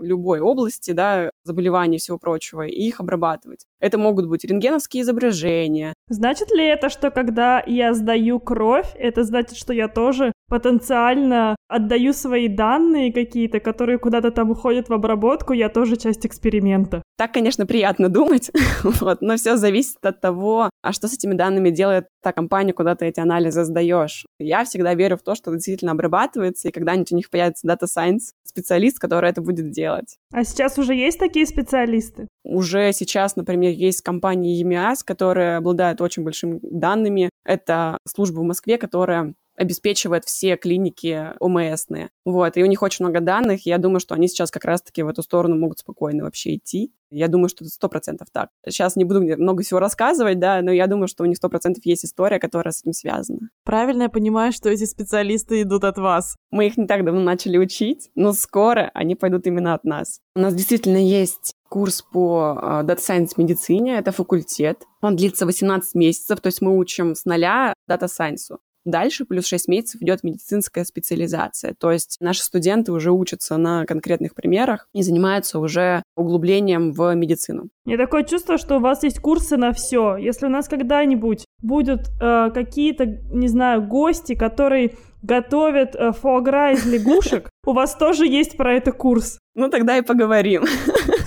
[0.00, 3.66] любой области, да, заболеваний и всего прочего, и их обрабатывать.
[3.80, 5.94] Это могут быть рентгеновские изображения.
[6.08, 12.12] Значит ли это, что когда я сдаю кровь, это значит, что я тоже потенциально отдаю
[12.12, 17.02] свои данные какие-то, которые куда-то там уходят в обработку, я тоже часть эксперимента?
[17.18, 18.50] Так, конечно, приятно думать,
[18.84, 22.94] вот, но все зависит от того, а что с этими данными делает та компания, куда
[22.94, 24.24] ты эти анализы сдаешь.
[24.38, 28.30] Я всегда верю в то, что действительно обрабатывается, и когда-нибудь у них появится Data Science
[28.44, 30.16] специалист, который это будет делать.
[30.32, 32.28] А сейчас уже есть такие специалисты?
[32.44, 37.30] Уже сейчас, например, есть компания EMIAS, которая обладает очень большими данными.
[37.44, 42.10] Это служба в Москве, которая обеспечивает все клиники ОМСные.
[42.24, 45.02] Вот, и у них очень много данных, и я думаю, что они сейчас как раз-таки
[45.02, 46.92] в эту сторону могут спокойно вообще идти.
[47.10, 48.50] Я думаю, что это сто процентов так.
[48.66, 51.84] Сейчас не буду много всего рассказывать, да, но я думаю, что у них сто процентов
[51.86, 53.48] есть история, которая с этим связана.
[53.64, 56.36] Правильно я понимаю, что эти специалисты идут от вас?
[56.50, 60.20] Мы их не так давно начали учить, но скоро они пойдут именно от нас.
[60.36, 64.84] У нас действительно есть курс по э, Data Science медицине, это факультет.
[65.00, 68.56] Он длится 18 месяцев, то есть мы учим с нуля Data Science.
[68.88, 71.74] Дальше плюс 6 месяцев идет медицинская специализация.
[71.78, 77.68] То есть наши студенты уже учатся на конкретных примерах и занимаются уже углублением в медицину.
[77.84, 80.16] Мне такое чувство, что у вас есть курсы на все.
[80.16, 86.86] Если у нас когда-нибудь будут э, какие-то, не знаю, гости, которые готовят э, фуагра из
[86.86, 89.38] лягушек, у вас тоже есть про это курс.
[89.54, 90.64] Ну, тогда и поговорим.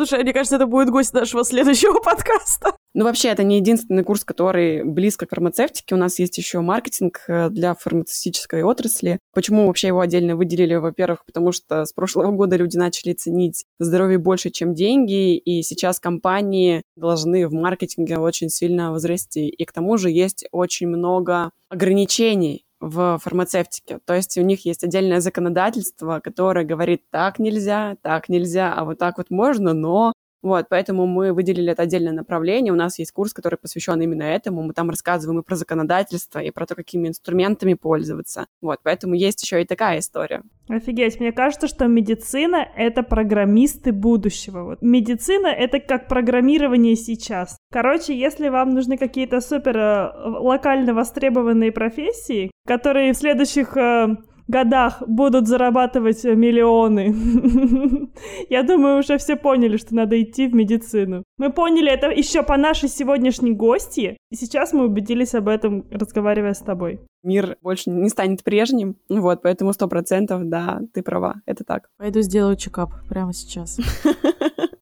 [0.00, 2.72] Слушай, мне кажется, это будет гость нашего следующего подкаста.
[2.94, 5.94] Ну, вообще, это не единственный курс, который близко к фармацевтике.
[5.94, 9.18] У нас есть еще маркетинг э, для фармацевтической отрасли.
[9.34, 10.76] Почему вообще его отдельно выделили?
[10.76, 16.00] Во-первых, потому что с прошлого года люди начали ценить здоровье больше, чем деньги, и сейчас
[16.00, 19.50] компании должны в маркетинге очень сильно возрасти.
[19.50, 24.00] И к тому же есть очень много ограничений в фармацевтике.
[24.04, 28.98] То есть у них есть отдельное законодательство, которое говорит, так нельзя, так нельзя, а вот
[28.98, 32.72] так вот можно, но вот, поэтому мы выделили это отдельное направление.
[32.72, 34.62] У нас есть курс, который посвящен именно этому.
[34.62, 38.46] Мы там рассказываем и про законодательство, и про то, какими инструментами пользоваться.
[38.62, 40.42] Вот, поэтому есть еще и такая история.
[40.68, 44.62] Офигеть, мне кажется, что медицина— это программисты будущего.
[44.62, 44.82] Вот.
[44.82, 47.58] Медицина— это как программирование сейчас.
[47.72, 54.16] Короче, если вам нужны какие-то супер э, локально востребованные профессии, которые в следующих э,
[54.50, 57.14] годах будут зарабатывать миллионы.
[58.50, 61.22] Я думаю, уже все поняли, что надо идти в медицину.
[61.38, 66.54] Мы поняли это еще по нашей сегодняшней гости, и сейчас мы убедились об этом, разговаривая
[66.54, 67.00] с тобой.
[67.22, 71.88] Мир больше не станет прежним, вот, поэтому сто процентов, да, ты права, это так.
[71.98, 73.78] Пойду сделаю чекап прямо сейчас.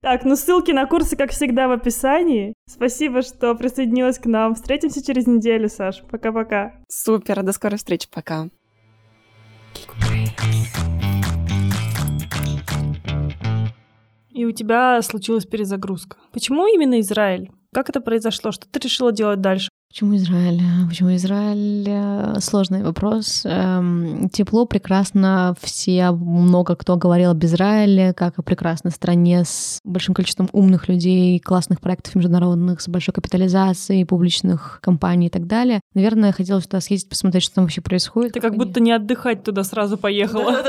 [0.00, 2.54] Так, ну ссылки на курсы, как всегда, в описании.
[2.66, 4.54] Спасибо, что присоединилась к нам.
[4.54, 6.02] Встретимся через неделю, Саш.
[6.10, 6.76] Пока-пока.
[6.88, 8.48] Супер, до скорой встречи, пока.
[14.30, 16.16] И у тебя случилась перезагрузка.
[16.32, 17.50] Почему именно Израиль?
[17.72, 18.52] Как это произошло?
[18.52, 19.68] Что ты решила делать дальше?
[19.90, 20.60] Почему Израиль?
[20.86, 22.40] Почему Израиль?
[22.40, 23.42] Сложный вопрос.
[23.44, 25.54] Эм, тепло, прекрасно.
[25.60, 31.40] Все, много кто говорил об Израиле, как о прекрасной стране с большим количеством умных людей,
[31.40, 35.80] классных проектов международных, с большой капитализацией, публичных компаний и так далее.
[35.94, 38.34] Наверное, хотелось туда съездить, посмотреть, что там вообще происходит.
[38.34, 40.64] Ты как будто не отдыхать туда сразу поехала.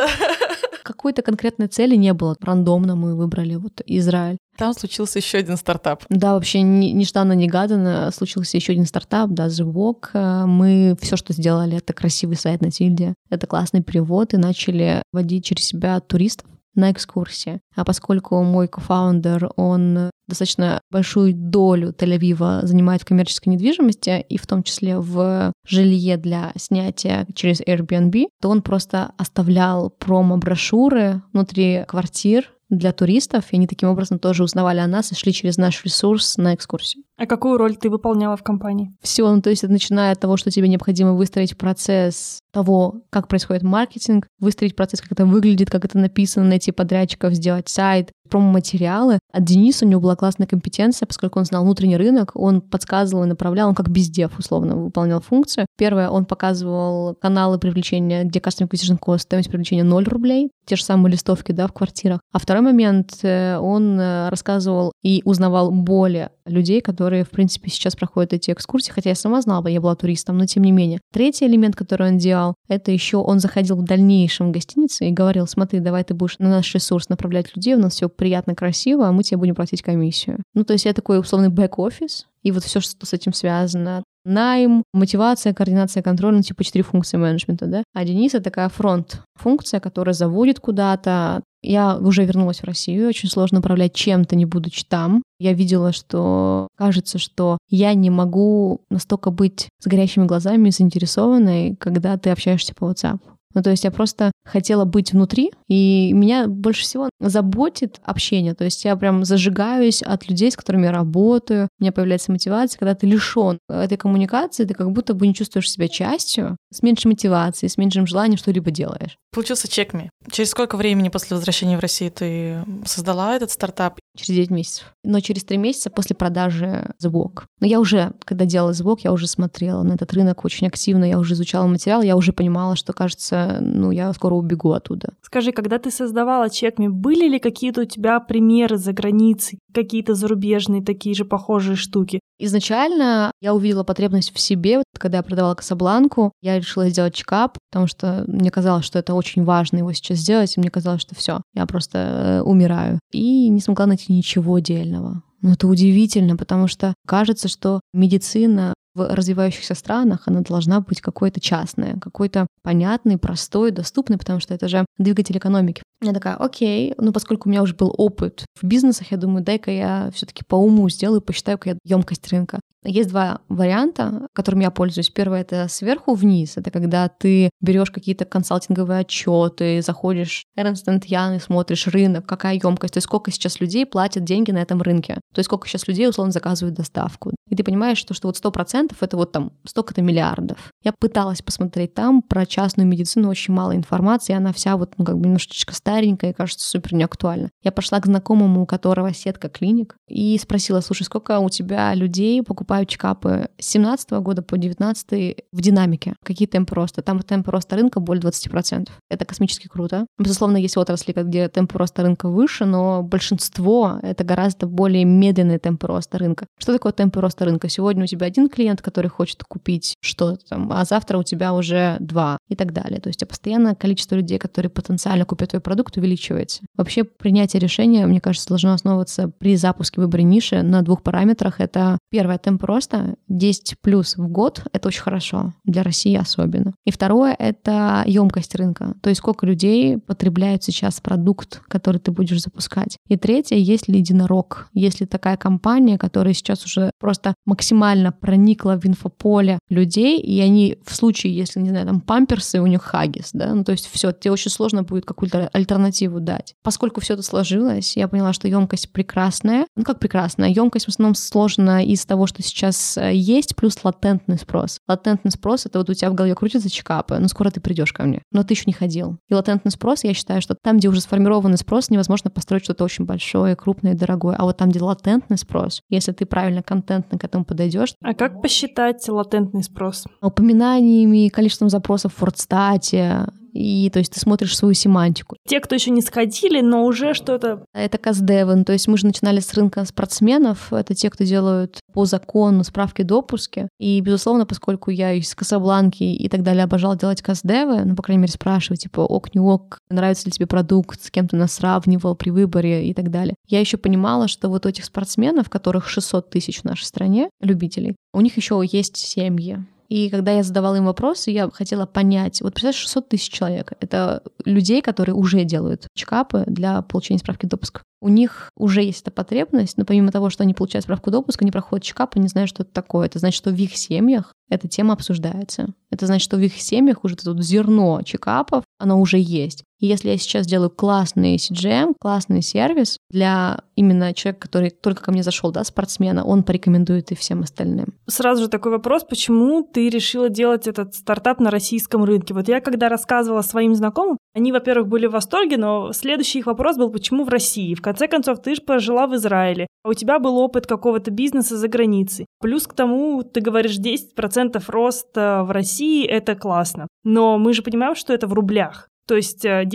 [0.83, 2.35] Какой-то конкретной цели не было.
[2.41, 4.37] Рандомно мы выбрали вот Израиль.
[4.59, 6.03] Там случился еще один стартап.
[6.09, 10.11] Да, вообще нежданно-негаданно случился еще один стартап, да, Звук.
[10.13, 15.45] Мы все, что сделали, это красивый сайт на Тильде, это классный перевод, и начали водить
[15.45, 17.61] через себя туристов на экскурсии.
[17.75, 24.45] А поскольку мой кофаундер, он достаточно большую долю Тель-Авива занимает в коммерческой недвижимости, и в
[24.45, 32.51] том числе в жилье для снятия через Airbnb, то он просто оставлял промо-брошюры внутри квартир
[32.69, 36.37] для туристов, и они таким образом тоже узнавали о нас и шли через наш ресурс
[36.37, 37.03] на экскурсию.
[37.19, 38.95] А какую роль ты выполняла в компании?
[39.01, 43.61] Все, ну то есть начиная от того, что тебе необходимо выстроить процесс того, как происходит
[43.61, 49.19] маркетинг, выстроить процесс, как это выглядит, как это написано, найти подрядчиков, сделать сайт, промо-материалы.
[49.33, 53.27] От Дениса у него была классная компетенция, поскольку он знал внутренний рынок, он подсказывал и
[53.27, 55.65] направлял, он как бездев условно выполнял функцию.
[55.77, 60.83] Первое, он показывал каналы привлечения, где Custom Acquisition Cost, стоимость привлечения 0 рублей, те же
[60.83, 62.21] самые листовки, да, в квартирах.
[62.31, 67.95] А второй момент, э, он э, рассказывал и узнавал более людей, которые, в принципе, сейчас
[67.95, 70.99] проходят эти экскурсии, хотя я сама знала, я была туристом, но тем не менее.
[71.13, 75.47] Третий элемент, который он делал, это еще он заходил в дальнейшем в гостиницу и говорил,
[75.47, 79.11] смотри, давай ты будешь на наш ресурс направлять людей, у нас все приятно, красиво, а
[79.11, 80.37] мы тебе будем платить комиссию.
[80.53, 84.03] Ну, то есть я такой условный бэк-офис, и вот все, что с этим связано.
[84.29, 87.83] Найм, мотивация, координация, контроль, ну, типа четыре функции менеджмента, да?
[87.95, 91.41] А Денис— это такая фронт-функция, которая заводит куда-то.
[91.63, 95.23] Я уже вернулась в Россию, очень сложно управлять чем-то, не будучи там.
[95.39, 102.15] Я видела, что кажется, что я не могу настолько быть с горящими глазами заинтересованной, когда
[102.17, 103.17] ты общаешься по WhatsApp.
[103.53, 108.53] Ну, то есть я просто хотела быть внутри, и меня больше всего заботит общение.
[108.53, 111.67] То есть я прям зажигаюсь от людей, с которыми я работаю.
[111.79, 115.71] У меня появляется мотивация, когда ты лишен этой коммуникации, ты как будто бы не чувствуешь
[115.71, 119.17] себя частью, с меньшей мотивацией, с меньшим желанием что-либо делаешь.
[119.31, 120.09] Получился чекми.
[120.31, 123.99] Через сколько времени после возвращения в Россию ты создала этот стартап?
[124.19, 124.93] Через 9 месяцев.
[125.03, 127.43] Но через 3 месяца после продажи Walk.
[127.61, 131.17] Но я уже, когда делала Walk, я уже смотрела на этот рынок очень активно, я
[131.19, 135.13] уже изучала материал, я уже понимала, что, кажется, ну, я скоро убегу оттуда.
[135.21, 140.83] Скажи, когда ты создавала чекми, были ли какие-то у тебя примеры за границей, какие-то зарубежные
[140.83, 142.19] такие же похожие штуки?
[142.39, 147.57] Изначально я увидела потребность в себе, вот когда я продавала Касабланку, я решила сделать чекап,
[147.69, 151.15] потому что мне казалось, что это очень важно его сейчас сделать, и мне казалось, что
[151.15, 152.99] все, я просто э, умираю.
[153.11, 155.21] И не смогла найти ничего дельного.
[155.41, 161.39] Ну, это удивительно, потому что кажется, что медицина в развивающихся странах она должна быть какой-то
[161.39, 165.83] частная, какой-то понятный, простой, доступный, потому что это же двигатель экономики.
[166.01, 169.71] Я такая, окей, ну поскольку у меня уже был опыт в бизнесах, я думаю, дай-ка
[169.71, 172.59] я все-таки по уму сделаю, посчитаю-ка я емкость рынка.
[172.83, 175.09] Есть два варианта, которыми я пользуюсь.
[175.09, 176.55] Первый это сверху вниз.
[176.55, 182.93] Это когда ты берешь какие-то консалтинговые отчеты, заходишь Ernst Young и смотришь рынок, какая емкость,
[182.93, 186.07] то есть сколько сейчас людей платят деньги на этом рынке, то есть сколько сейчас людей
[186.07, 187.31] условно заказывают доставку.
[187.49, 190.71] И ты понимаешь, что, что вот сто процентов это вот там столько-то миллиардов.
[190.83, 195.17] Я пыталась посмотреть там про частную медицину очень мало информации, она вся вот ну, как
[195.17, 197.49] бы немножечко старенькая и кажется супер неактуальна.
[197.63, 202.41] Я пошла к знакомому, у которого сетка клиник, и спросила, слушай, сколько у тебя людей
[202.41, 206.15] покупают чекапы с 17 года по 19 в динамике?
[206.23, 207.01] Какие темпы роста?
[207.01, 208.89] Там темпы роста рынка более 20%.
[209.09, 210.05] Это космически круто.
[210.17, 215.87] Безусловно, есть отрасли, где темпы роста рынка выше, но большинство— это гораздо более медленные темпы
[215.87, 216.45] роста рынка.
[216.59, 217.69] Что такое темпы роста рынка?
[217.69, 221.97] Сегодня у тебя один клиент, который хочет купить что-то там, а завтра у тебя уже
[221.99, 222.99] два и так далее.
[222.99, 226.61] То есть постоянно количество людей, которые потенциально купят твой продукт, увеличивается.
[226.75, 231.59] Вообще принятие решения, мне кажется, должно основываться при запуске выбора ниши на двух параметрах.
[231.59, 236.73] Это первое, темп роста, 10 плюс в год, это очень хорошо, для России особенно.
[236.85, 242.41] И второе, это емкость рынка, то есть сколько людей потребляют сейчас продукт, который ты будешь
[242.41, 242.97] запускать.
[243.07, 248.79] И третье, есть ли единорог, есть ли такая компания, которая сейчас уже просто максимально проникла
[248.79, 253.31] в инфополе людей, и они в случае, если, не знаю, там памперсы, у них хагис,
[253.33, 256.55] да, ну то есть все, тебе очень сложно будет какую-то альтернативу дать.
[256.63, 259.65] Поскольку все это сложилось, я поняла, что емкость прекрасная.
[259.75, 260.49] Ну как прекрасная?
[260.49, 264.79] Емкость в основном сложена из того, что сейчас э, есть, плюс латентный спрос.
[264.87, 268.03] Латентный спрос— это вот у тебя в голове крутится чекапы, ну скоро ты придешь ко
[268.03, 269.17] мне, но ты еще не ходил.
[269.29, 273.05] И латентный спрос, я считаю, что там, где уже сформированный спрос, невозможно построить что-то очень
[273.05, 274.35] большое, крупное и дорогое.
[274.35, 277.93] А вот там, где латентный спрос, если ты правильно контентно к этому подойдешь.
[278.01, 280.05] А как посчитать латентный спрос?
[280.21, 283.27] Упоминаниями, количеством запросов в Фордстате,
[283.59, 285.35] и то есть ты смотришь свою семантику.
[285.45, 287.65] Те, кто еще не сходили, но уже что-то...
[287.73, 292.05] Это каздевен, то есть мы же начинали с рынка спортсменов, это те, кто делают по
[292.05, 297.83] закону справки допуски, и, безусловно, поскольку я из Касабланки и так далее обожал делать каздевы,
[297.83, 301.27] ну, по крайней мере, спрашивать, типа, ок, не ок, нравится ли тебе продукт, с кем
[301.27, 303.35] ты нас сравнивал при выборе и так далее.
[303.47, 307.95] Я еще понимала, что вот у этих спортсменов, которых 600 тысяч в нашей стране, любителей,
[308.13, 312.53] у них еще есть семьи, и когда я задавала им вопросы, я хотела понять, вот
[312.53, 317.81] представляешь, 600 тысяч человек, это людей, которые уже делают чекапы для получения справки допуска.
[318.01, 321.51] У них уже есть эта потребность, но помимо того, что они получают справку допуска, они
[321.51, 323.07] проходят чекап и не знают, что это такое.
[323.07, 325.73] Это значит, что в их семьях эта тема обсуждается.
[325.91, 329.63] Это значит, что в их семьях уже вот зерно чекапов, оно уже есть.
[329.79, 335.11] И если я сейчас делаю классный CGM, классный сервис для именно человека, который только ко
[335.11, 337.93] мне зашел, да, спортсмена, он порекомендует и всем остальным.
[338.07, 342.33] Сразу же такой вопрос, почему ты решила делать этот стартап на российском рынке?
[342.33, 346.77] Вот я когда рассказывала своим знакомым, они, во-первых, были в восторге, но следующий их вопрос
[346.77, 347.75] был, почему в России?
[347.75, 351.57] В конце концов, ты же пожила в Израиле, а у тебя был опыт какого-то бизнеса
[351.57, 352.25] за границей.
[352.39, 356.87] Плюс к тому, ты говоришь, 10% роста в России— это классно.
[357.03, 358.88] Но мы же понимаем, что это в рублях.
[359.09, 359.65] То есть 10%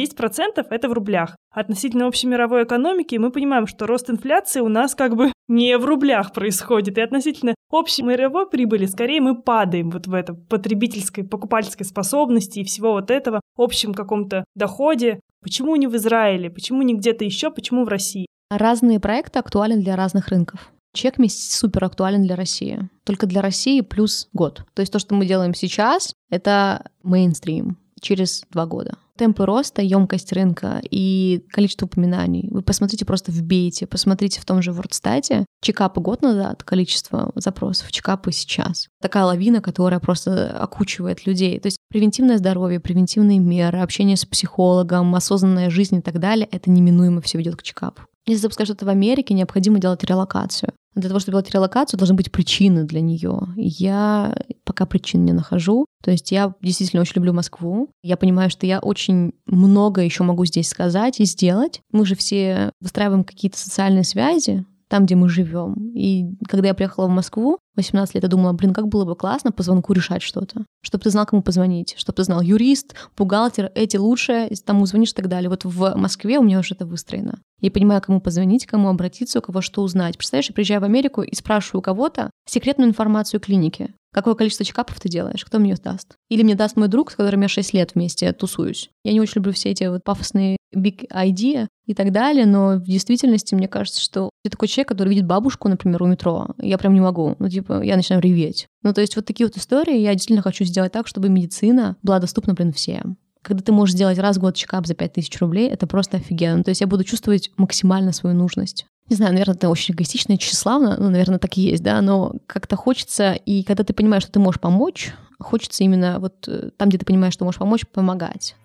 [0.57, 1.37] э, это в рублях.
[1.51, 5.85] Относительно общей мировой экономики мы понимаем, что рост инфляции у нас как бы не в
[5.85, 6.99] рублях происходит.
[6.99, 12.65] И относительно общей мировой прибыли скорее мы падаем вот в это потребительской, покупательской способности и
[12.65, 15.19] всего вот этого, общем каком-то доходе.
[15.43, 16.49] Почему не в Израиле?
[16.49, 17.51] Почему не где-то еще?
[17.51, 18.27] Почему в России?
[18.53, 20.71] Разные проекты актуальны для разных рынков.
[20.93, 22.89] Чекмись супер актуален для России.
[23.03, 24.65] Только для России плюс год.
[24.75, 28.97] То есть то, что мы делаем сейчас, это мейнстрим через два года.
[29.17, 32.49] Темпы роста, емкость рынка и количество упоминаний.
[32.51, 38.33] Вы посмотрите, просто вбейте, посмотрите в том же WordStat, чекапы год назад, количество запросов, чекапы
[38.33, 38.89] сейчас.
[39.01, 41.61] Такая лавина, которая просто окучивает людей.
[41.61, 46.69] То есть превентивное здоровье, превентивные меры, общение с психологом, осознанная жизнь и так далее, это
[46.71, 48.03] неминуемо все ведет к чекапу.
[48.27, 50.73] Если запускать что-то в Америке, необходимо делать релокацию.
[50.95, 53.49] Для того, чтобы делать релокацию, должны быть причины для нее.
[53.57, 54.35] Я
[54.65, 55.87] пока причин не нахожу.
[56.03, 57.91] То есть я действительно очень люблю Москву.
[58.03, 61.81] Я понимаю, что я очень много еще могу здесь сказать и сделать.
[61.91, 65.93] Мы же все выстраиваем какие-то социальные связи, там, где мы живем.
[65.95, 69.53] И когда я приехала в Москву, 18 лет, я думала, блин, как было бы классно
[69.53, 70.65] по звонку решать что-то.
[70.83, 71.95] Чтобы ты знал, кому позвонить.
[71.97, 75.51] Чтобы ты знал юрист, бухгалтер, эти лучше, тому звонишь и так далее.
[75.51, 77.39] Вот в Москве у меня уже это выстроено.
[77.61, 80.17] Я понимаю, кому позвонить, кому обратиться, у кого что узнать.
[80.17, 83.95] Представляешь, я приезжаю в Америку и спрашиваю у кого-то секретную информацию клиники.
[84.13, 85.45] Какое количество чекапов ты делаешь?
[85.45, 86.15] Кто мне даст?
[86.29, 88.91] Или мне даст мой друг, с которым я 6 лет вместе тусуюсь.
[89.03, 92.85] Я не очень люблю все эти вот пафосные big idea и так далее, но в
[92.85, 96.95] действительности мне кажется, что ты такой человек, который видит бабушку, например, у метро, я прям
[96.95, 97.37] не могу.
[97.39, 98.67] Ну, типа, я начинаю реветь.
[98.83, 102.19] Ну, то есть вот такие вот истории я действительно хочу сделать так, чтобы медицина была
[102.19, 105.87] доступна, блин, всем когда ты можешь сделать раз в год чекап за 5000 рублей, это
[105.87, 106.65] просто офигенно.
[106.65, 108.87] То есть я буду чувствовать максимально свою нужность.
[109.11, 112.37] Не знаю, наверное, это очень эгоистично и тщеславно, ну, наверное, так и есть, да, но
[112.47, 116.89] как-то хочется, и когда ты понимаешь, что ты можешь помочь, хочется именно вот э, там,
[116.89, 118.57] где ты понимаешь, что можешь помочь, помогать.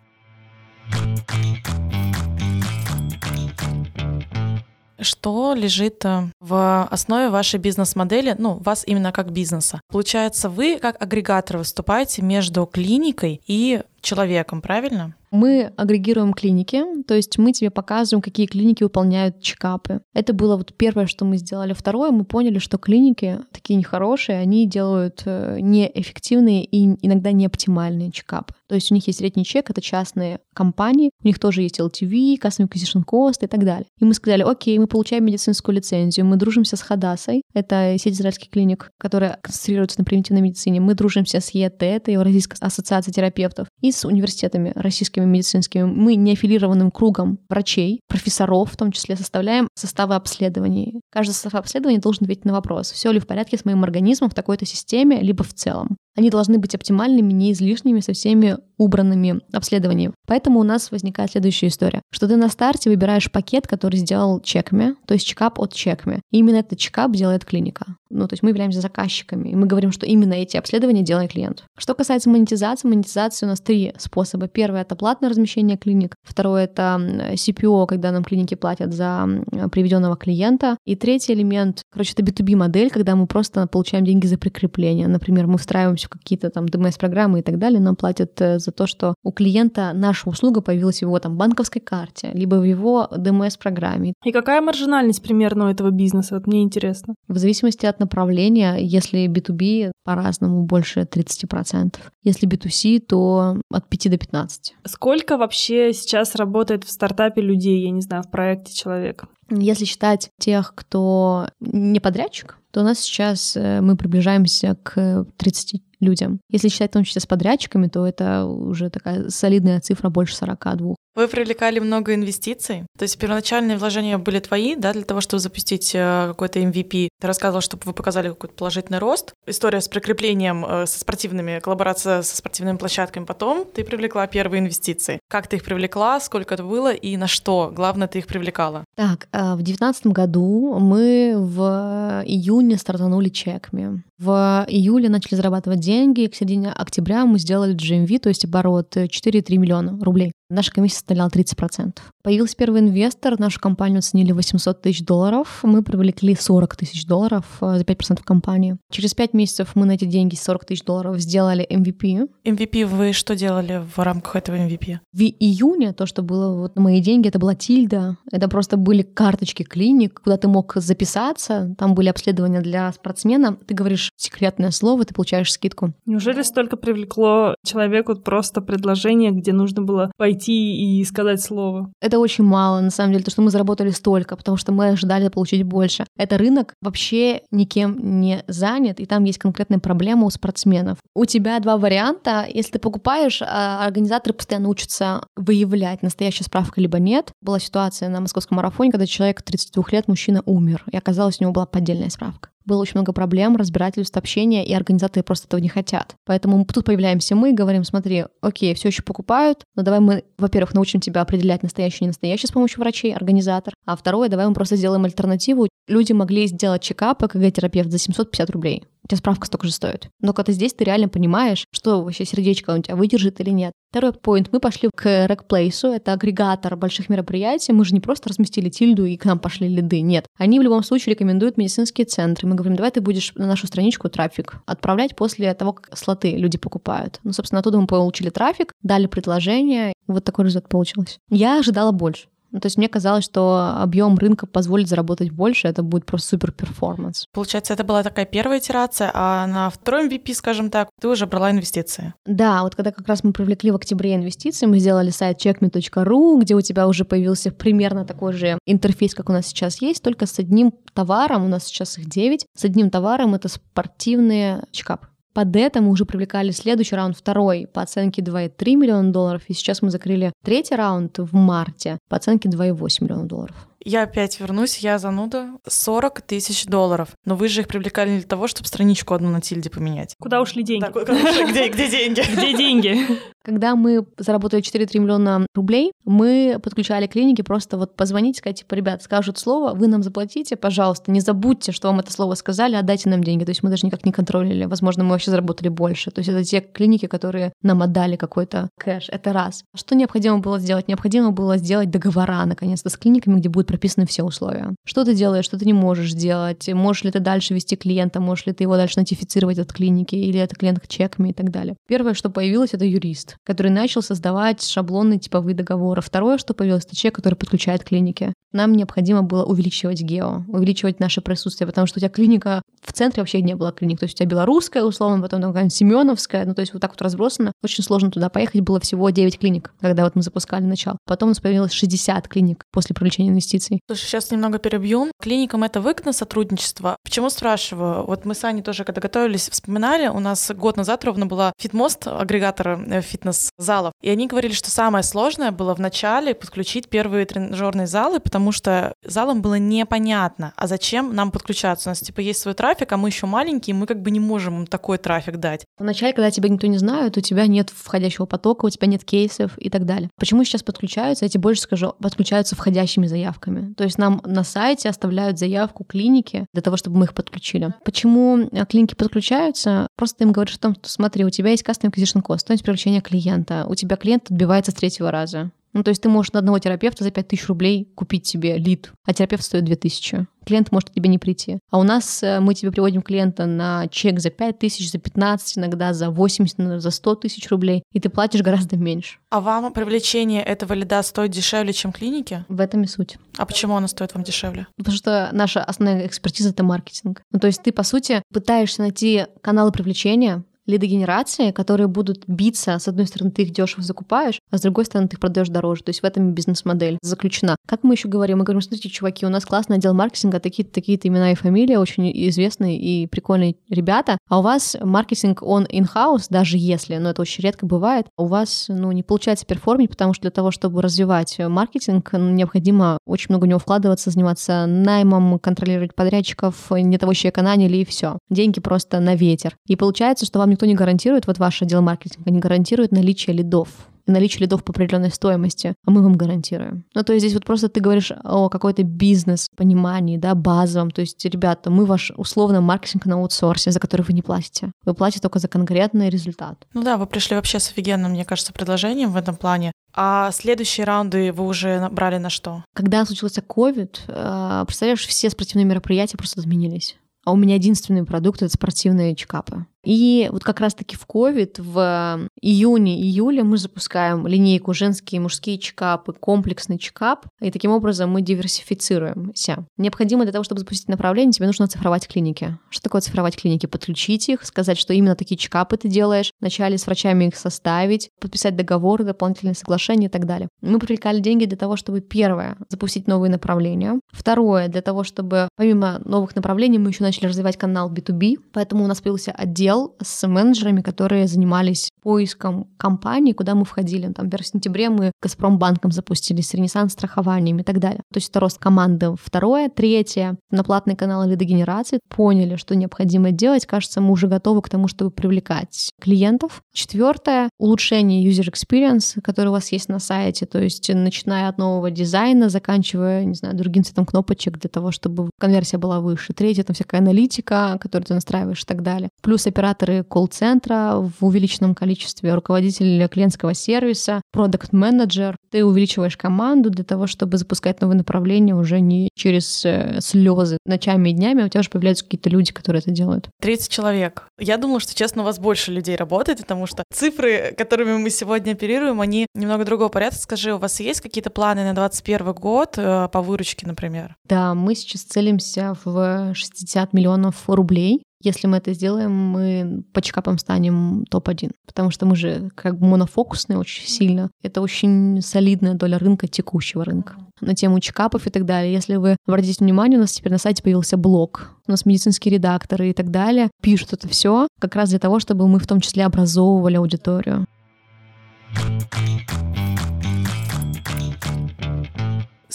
[5.01, 9.79] Что лежит э, в основе вашей бизнес-модели, ну, вас именно как бизнеса?
[9.87, 15.15] Получается, вы как агрегатор выступаете между клиникой и человеком, правильно?
[15.31, 20.01] Мы агрегируем клиники, то есть мы тебе показываем, какие клиники выполняют чекапы.
[20.13, 21.73] Это было вот первое, что мы сделали.
[21.73, 28.53] Второе, мы поняли, что клиники такие нехорошие, они делают э, неэффективные и иногда неоптимальные чекапы.
[28.67, 32.39] То есть у них есть средний чек, это частные компании, у них тоже есть LTV,
[32.39, 33.87] Custom Acquisition Cost и так далее.
[33.99, 38.49] И мы сказали, окей, мы получаем медицинскую лицензию, мы дружимся с Хадасой, это сеть израильских
[38.49, 43.91] клиник, которая концентрируется на превентивной медицине, мы дружимся с ЕТ, это Евразийская ассоциация терапевтов, и
[43.91, 45.83] с университетами российскими медицинскими.
[45.83, 51.01] Мы неаффилированным кругом врачей, профессоров в том числе составляем составы обследований.
[51.11, 54.33] Каждый состав обследования должен ответить на вопрос, все ли в порядке с моим организмом в
[54.33, 55.97] такой-то системе, либо в целом.
[56.19, 60.13] Они должны быть оптимальными, не излишними, со всеми убранными обследованиями.
[60.27, 64.95] Поэтому у нас возникает следующая история, что ты на старте выбираешь пакет, который сделал чекме,
[65.05, 66.21] то есть чекап от чекме.
[66.31, 67.95] И именно этот чекап делает клиника.
[68.09, 71.63] Ну, то есть мы являемся заказчиками, и мы говорим, что именно эти обследования делает клиент.
[71.77, 74.47] Что касается монетизации, монетизации у нас три способа.
[74.47, 76.15] Первый— это платное размещение клиник.
[76.23, 76.97] Второй— это
[77.33, 79.27] CPO, когда нам клиники платят за
[79.71, 80.77] приведенного клиента.
[80.85, 85.07] И третий элемент, короче, это B2B модель, когда мы просто получаем деньги за прикрепление.
[85.07, 89.15] Например, мы встраиваемся какие-то там DMS-программы и так далее, нам платят э, за то, что
[89.23, 94.13] у клиента наша услуга появилась в его там банковской карте, либо в его DMS-программе.
[94.25, 96.35] И какая маржинальность примерно у этого бизнеса?
[96.35, 97.15] Вот мне интересно.
[97.27, 101.97] В зависимости от направления, если B2B по-разному больше 30%.
[102.23, 104.75] Если B2C, то от 5 до 15.
[104.85, 109.25] Сколько вообще сейчас работает в стартапе людей, я не знаю, в проекте человек?
[109.51, 115.81] Если считать тех, кто не подрядчик, то у нас сейчас э, мы приближаемся к 30
[115.99, 116.39] людям.
[116.49, 120.95] Если считать в том числе с подрядчиками, то это уже такая солидная цифра больше 42.
[121.19, 125.91] Вы привлекали много инвестиций, то есть первоначальные вложения были твои, да, для того, чтобы запустить
[125.93, 127.09] э, какой-то MVP.
[127.19, 129.33] Ты рассказывал, чтобы вы показали какой-то положительный рост.
[129.45, 133.25] История с прикреплением э, со спортивными, коллаборация со спортивными площадками.
[133.25, 135.19] Потом ты привлекла первые инвестиции.
[135.27, 137.69] Как ты их привлекла, сколько это было и на что?
[137.75, 138.85] Главное, ты их привлекала.
[138.95, 144.03] Так, в 2019 году мы в июне стартанули чеками.
[144.17, 148.95] В июле начали зарабатывать деньги, и к середине октября мы сделали GMV, то есть оборот
[148.95, 150.31] 4,3 миллиона рублей.
[150.51, 151.99] Наша комиссия составляла 30%.
[152.23, 157.77] Появился первый инвестор, нашу компанию оценили 800 тысяч долларов, мы привлекли 40 тысяч долларов э,
[157.77, 158.77] за 5% компании.
[158.91, 162.27] Через 5 месяцев мы на эти деньги, 40 тысяч долларов, сделали MVP.
[162.45, 164.97] MVP вы что делали в рамках этого MVP?
[165.13, 168.17] В июне то, что было вот на мои деньги, это была тильда.
[168.31, 173.55] Это просто были карточки клиник, куда ты мог записаться, там были обследования для спортсмена.
[173.67, 175.93] Ты говоришь секретное слово, ты получаешь скидку.
[176.07, 181.91] Неужели столько привлекло человеку просто предложение, где нужно было пойти пойти и сказать слово.
[182.01, 185.27] Это очень мало, на самом деле, то, что мы заработали столько, потому что мы ожидали
[185.27, 186.05] получить больше.
[186.17, 190.97] Это рынок вообще никем не занят, и там есть конкретная проблема у спортсменов.
[191.13, 192.45] У тебя два варианта.
[192.47, 197.31] Если ты покупаешь, а организаторы постоянно учатся выявлять, настоящая справка либо нет.
[197.41, 201.51] Была ситуация на московском марафоне, когда человек 32 лет, мужчина, умер, и оказалось, у него
[201.51, 206.15] была поддельная справка было очень много проблем, разбирательств, общения, и организаторы просто этого не хотят.
[206.25, 210.73] Поэтому тут появляемся мы и говорим, смотри, окей, все еще покупают, но давай мы, во-первых,
[210.73, 214.75] научим тебя определять настоящее и ненастоящее с помощью врачей, организатор, а второе, давай мы просто
[214.75, 215.67] сделаем альтернативу.
[215.87, 220.09] Люди могли сделать чекап, ЭКГ-терапевт за 750 рублей у тебя справка столько же стоит.
[220.21, 223.73] Но когда здесь ты реально понимаешь, что вообще сердечко у тебя выдержит или нет.
[223.91, 224.49] Второй поинт.
[224.51, 227.73] Мы пошли к Рекплейсу, это агрегатор больших мероприятий.
[227.73, 230.25] Мы же не просто разместили тильду и к нам пошли лиды, нет.
[230.37, 232.47] Они в любом случае рекомендуют медицинские центры.
[232.47, 236.57] Мы говорим, давай ты будешь на нашу страничку трафик отправлять после того, как слоты люди
[236.57, 237.19] покупают.
[237.23, 241.17] Ну, собственно, оттуда мы получили трафик, дали предложение, вот такой результат получился.
[241.29, 245.83] Я ожидала больше Ну, то есть мне казалось, что объем рынка позволит заработать больше, это
[245.83, 247.25] будет просто супер перформанс.
[247.31, 251.51] Получается, это была такая первая итерация, а на втором VP, скажем так, ты уже брала
[251.51, 252.13] инвестиции.
[252.25, 256.55] Да, вот когда как раз мы привлекли в октябре инвестиции, мы сделали сайт checkme.ru, где
[256.55, 260.39] у тебя уже появился примерно такой же интерфейс, как у нас сейчас есть, только с
[260.39, 265.07] одним товаром, у нас сейчас их 9, с одним товаром это спортивные чекапы.
[265.33, 269.81] Под это мы уже привлекали следующий раунд, второй, по оценке 2,3 миллиона долларов, и сейчас
[269.81, 273.68] мы закрыли третий раунд в марте по оценке 2,8 миллиона долларов.
[273.83, 275.51] Я опять вернусь, я зануда.
[275.67, 277.09] 40 тысяч долларов.
[277.25, 280.15] Но вы же их привлекали для того, чтобы страничку одну на тильде поменять.
[280.19, 280.85] Куда ушли деньги?
[280.85, 281.45] Да, куда ушли?
[281.49, 282.19] где, где деньги?
[282.39, 282.97] Где деньги?
[283.43, 289.01] Когда мы заработали 4-3 миллиона рублей, мы подключали клиники просто вот позвонить, сказать, типа, ребят,
[289.01, 293.23] скажут слово, вы нам заплатите, пожалуйста, не забудьте, что вам это слово сказали, отдайте нам
[293.23, 293.45] деньги.
[293.45, 294.65] То есть мы даже никак не контролили.
[294.65, 296.11] Возможно, мы вообще заработали больше.
[296.11, 299.07] То есть это те клиники, которые нам отдали какой-то кэш.
[299.09, 299.63] Это раз.
[299.75, 300.87] Что необходимо было сделать?
[300.87, 304.75] Необходимо было сделать договора, наконец-то, с клиниками, где будут прописаны все условия.
[304.85, 308.47] Что ты делаешь, что ты не можешь делать, можешь ли ты дальше вести клиента, можешь
[308.47, 311.75] ли ты его дальше нотифицировать от клиники, или это клиент чеками и так далее.
[311.87, 316.01] Первое, что появилось, это юрист который начал создавать шаблонные типовые договоры.
[316.01, 318.33] Второе, что появилось, это человек, который подключает клиники.
[318.51, 323.21] Нам необходимо было увеличивать гео, увеличивать наше присутствие, потому что у тебя клиника в центре
[323.21, 323.99] вообще не было клиник.
[323.99, 327.01] То есть у тебя белорусская, условно, потом какая-нибудь семеновская, ну то есть вот так вот
[327.01, 327.51] разбросано.
[327.63, 328.61] Очень сложно туда поехать.
[328.61, 330.97] Было всего 9 клиник, когда вот мы запускали начало.
[331.05, 333.58] Потом у нас появилось 60 клиник после привлечения инвестиций.
[333.87, 335.11] Слушай, сейчас немного перебью.
[335.21, 336.97] Клиникам это выгодно сотрудничество?
[337.03, 338.05] Почему спрашиваю?
[338.05, 342.07] Вот мы с Аней тоже, когда готовились, вспоминали, у нас год назад ровно была Фитмост,
[342.07, 347.87] агрегатор э, фитнес-залов, и они говорили, что самое сложное было в начале подключить первые тренажерные
[347.87, 351.89] залы, потому что залам было непонятно, а зачем нам подключаться?
[351.89, 354.59] У нас типа есть свой трафик, а мы еще маленькие, мы как бы не можем
[354.59, 355.65] им такой трафик дать.
[355.77, 359.57] Вначале, когда тебя никто не знает, у тебя нет входящего потока, у тебя нет кейсов
[359.57, 360.09] и так далее.
[360.17, 361.25] Почему сейчас подключаются?
[361.25, 363.48] Я тебе больше скажу, подключаются входящими заявками.
[363.75, 367.73] То есть нам на сайте оставляют заявку клиники для того, чтобы мы их подключили.
[367.83, 369.87] Почему э, клиники подключаются?
[369.95, 373.01] Просто им говоришь о том, что смотри, у тебя есть custom acquisition cost, стоимость привлечения
[373.01, 375.51] клиента, у тебя клиент отбивается с третьего раза.
[375.73, 379.13] Ну, то есть ты можешь на одного терапевта за 5000 рублей купить себе лид, а
[379.13, 380.27] терапевт стоит 2000.
[380.45, 381.59] Клиент может к тебе не прийти.
[381.69, 385.93] А у нас э, мы тебе приводим клиента на чек за 5000, за 15, иногда
[385.93, 389.19] за 80, за 100 тысяч рублей, и ты платишь гораздо меньше.
[389.29, 392.45] А вам привлечение этого лида стоит дешевле, чем клиники?
[392.47, 393.17] В этом и суть.
[393.37, 394.65] А почему оно стоит вам дешевле?
[394.75, 397.21] Потому что наша основная экспертиза— это маркетинг.
[397.31, 402.77] Ну, то есть ты, по сути, пытаешься найти каналы привлечения, лидогенерации, которые будут биться.
[402.79, 405.83] С одной стороны, ты их дешево закупаешь, а с другой стороны, ты их продаешь дороже.
[405.83, 407.55] То есть в этом бизнес-модель заключена.
[407.67, 408.39] Как мы еще говорим?
[408.39, 412.11] Мы говорим, смотрите, чуваки, у нас классный отдел маркетинга, такие-то такие имена и фамилии, очень
[412.29, 417.43] известные и прикольные ребята, а у вас маркетинг, он in-house, даже если, но это очень
[417.43, 422.11] редко бывает, у вас, ну, не получается перформить, потому что для того, чтобы развивать маркетинг,
[422.13, 427.85] необходимо очень много в него вкладываться, заниматься наймом, контролировать подрядчиков, не того человека наняли, и
[427.85, 428.19] все.
[428.29, 429.55] Деньги просто на ветер.
[429.67, 433.69] И получается, что вам никто не гарантирует, вот ваш отдел маркетинга не гарантирует наличие лидов
[434.11, 436.83] наличие лидов по определенной стоимости, а мы вам гарантируем.
[436.95, 440.89] Ну, то есть здесь вот просто ты говоришь о какой-то бизнес-понимании, да, базовом.
[440.89, 444.71] То есть, ребята, мы ваш условно маркетинг на аутсорсе, за который вы не платите.
[444.83, 446.65] Вы платите только за конкретный результат.
[446.73, 449.71] Ну да, вы пришли вообще с офигенным, мне кажется, предложением в этом плане.
[449.93, 452.63] А следующие раунды вы уже брали на что?
[452.73, 456.97] Когда случился COVID, э, представляешь, все спортивные мероприятия просто отменились.
[457.25, 459.65] А у меня единственный продукт— это спортивные чекапы.
[459.83, 466.13] И вот как раз-таки в COVID в июне-июле мы запускаем линейку женские и мужские чекапы,
[466.13, 469.65] комплексный чекап, и таким образом мы диверсифицируемся.
[469.77, 472.57] Необходимо для того, чтобы запустить направление, тебе нужно оцифровать клиники.
[472.69, 473.65] Что такое оцифровать клиники?
[473.67, 478.55] Подключить их, сказать, что именно такие чекапы ты делаешь, вначале с врачами их составить, подписать
[478.55, 480.49] договоры, дополнительные соглашения и так далее.
[480.61, 486.01] Мы привлекали деньги для того, чтобы, первое, запустить новые направления, второе, для того, чтобы помимо
[486.03, 490.27] новых направлений мы еще начали развивать канал B2B, поэтому у нас появился отдел отдел с
[490.27, 494.11] менеджерами, которые занимались поиском компаний, куда мы входили.
[494.11, 498.01] Там, например, в сентябре мы Газпромбанком запустились, Ренессанс страхованием и так далее.
[498.11, 499.13] То есть это рост команды.
[499.21, 499.69] Второе.
[499.69, 500.37] Третье.
[500.51, 503.65] На платные каналы лидогенерации поняли, что необходимо делать.
[503.65, 506.61] Кажется, мы уже готовы к тому, чтобы привлекать клиентов.
[506.73, 507.49] Четвертое.
[507.59, 510.45] Улучшение user experience, который у вас есть на сайте.
[510.45, 515.29] То есть начиная от нового дизайна, заканчивая, не знаю, другим цветом кнопочек для того, чтобы
[515.39, 516.33] конверсия была выше.
[516.33, 519.09] Третье— это всякая аналитика, которую ты настраиваешь и так далее.
[519.21, 525.35] Плюс, опять операторы колл-центра в увеличенном количестве, руководитель клиентского сервиса, продукт-менеджер.
[525.51, 531.09] Ты увеличиваешь команду для того, чтобы запускать новые направления уже не через э, слезы ночами
[531.09, 533.29] и днями, а у тебя уже появляются какие-то люди, которые это делают.
[533.41, 534.27] 30 человек.
[534.39, 538.53] Я думала, что, честно, у вас больше людей работает, потому что цифры, которыми мы сегодня
[538.53, 540.19] оперируем, они немного другого порядка.
[540.19, 544.15] Скажи, у вас есть какие-то планы на 2021 год э, по выручке, например?
[544.23, 548.03] Да, мы сейчас целимся в 60 миллионов рублей.
[548.21, 552.85] Если мы это сделаем, мы по чекапам станем топ-1, потому что мы же как бы
[552.85, 554.29] монофокусные очень сильно.
[554.43, 557.15] Это очень солидная доля рынка, текущего рынка.
[557.39, 558.73] На тему чекапов и так далее.
[558.73, 561.51] Если вы обратите внимание, у нас теперь на сайте появился блог.
[561.65, 565.47] У нас медицинские редакторы и так далее пишут это все как раз для того, чтобы
[565.47, 567.45] мы в том числе образовывали аудиторию.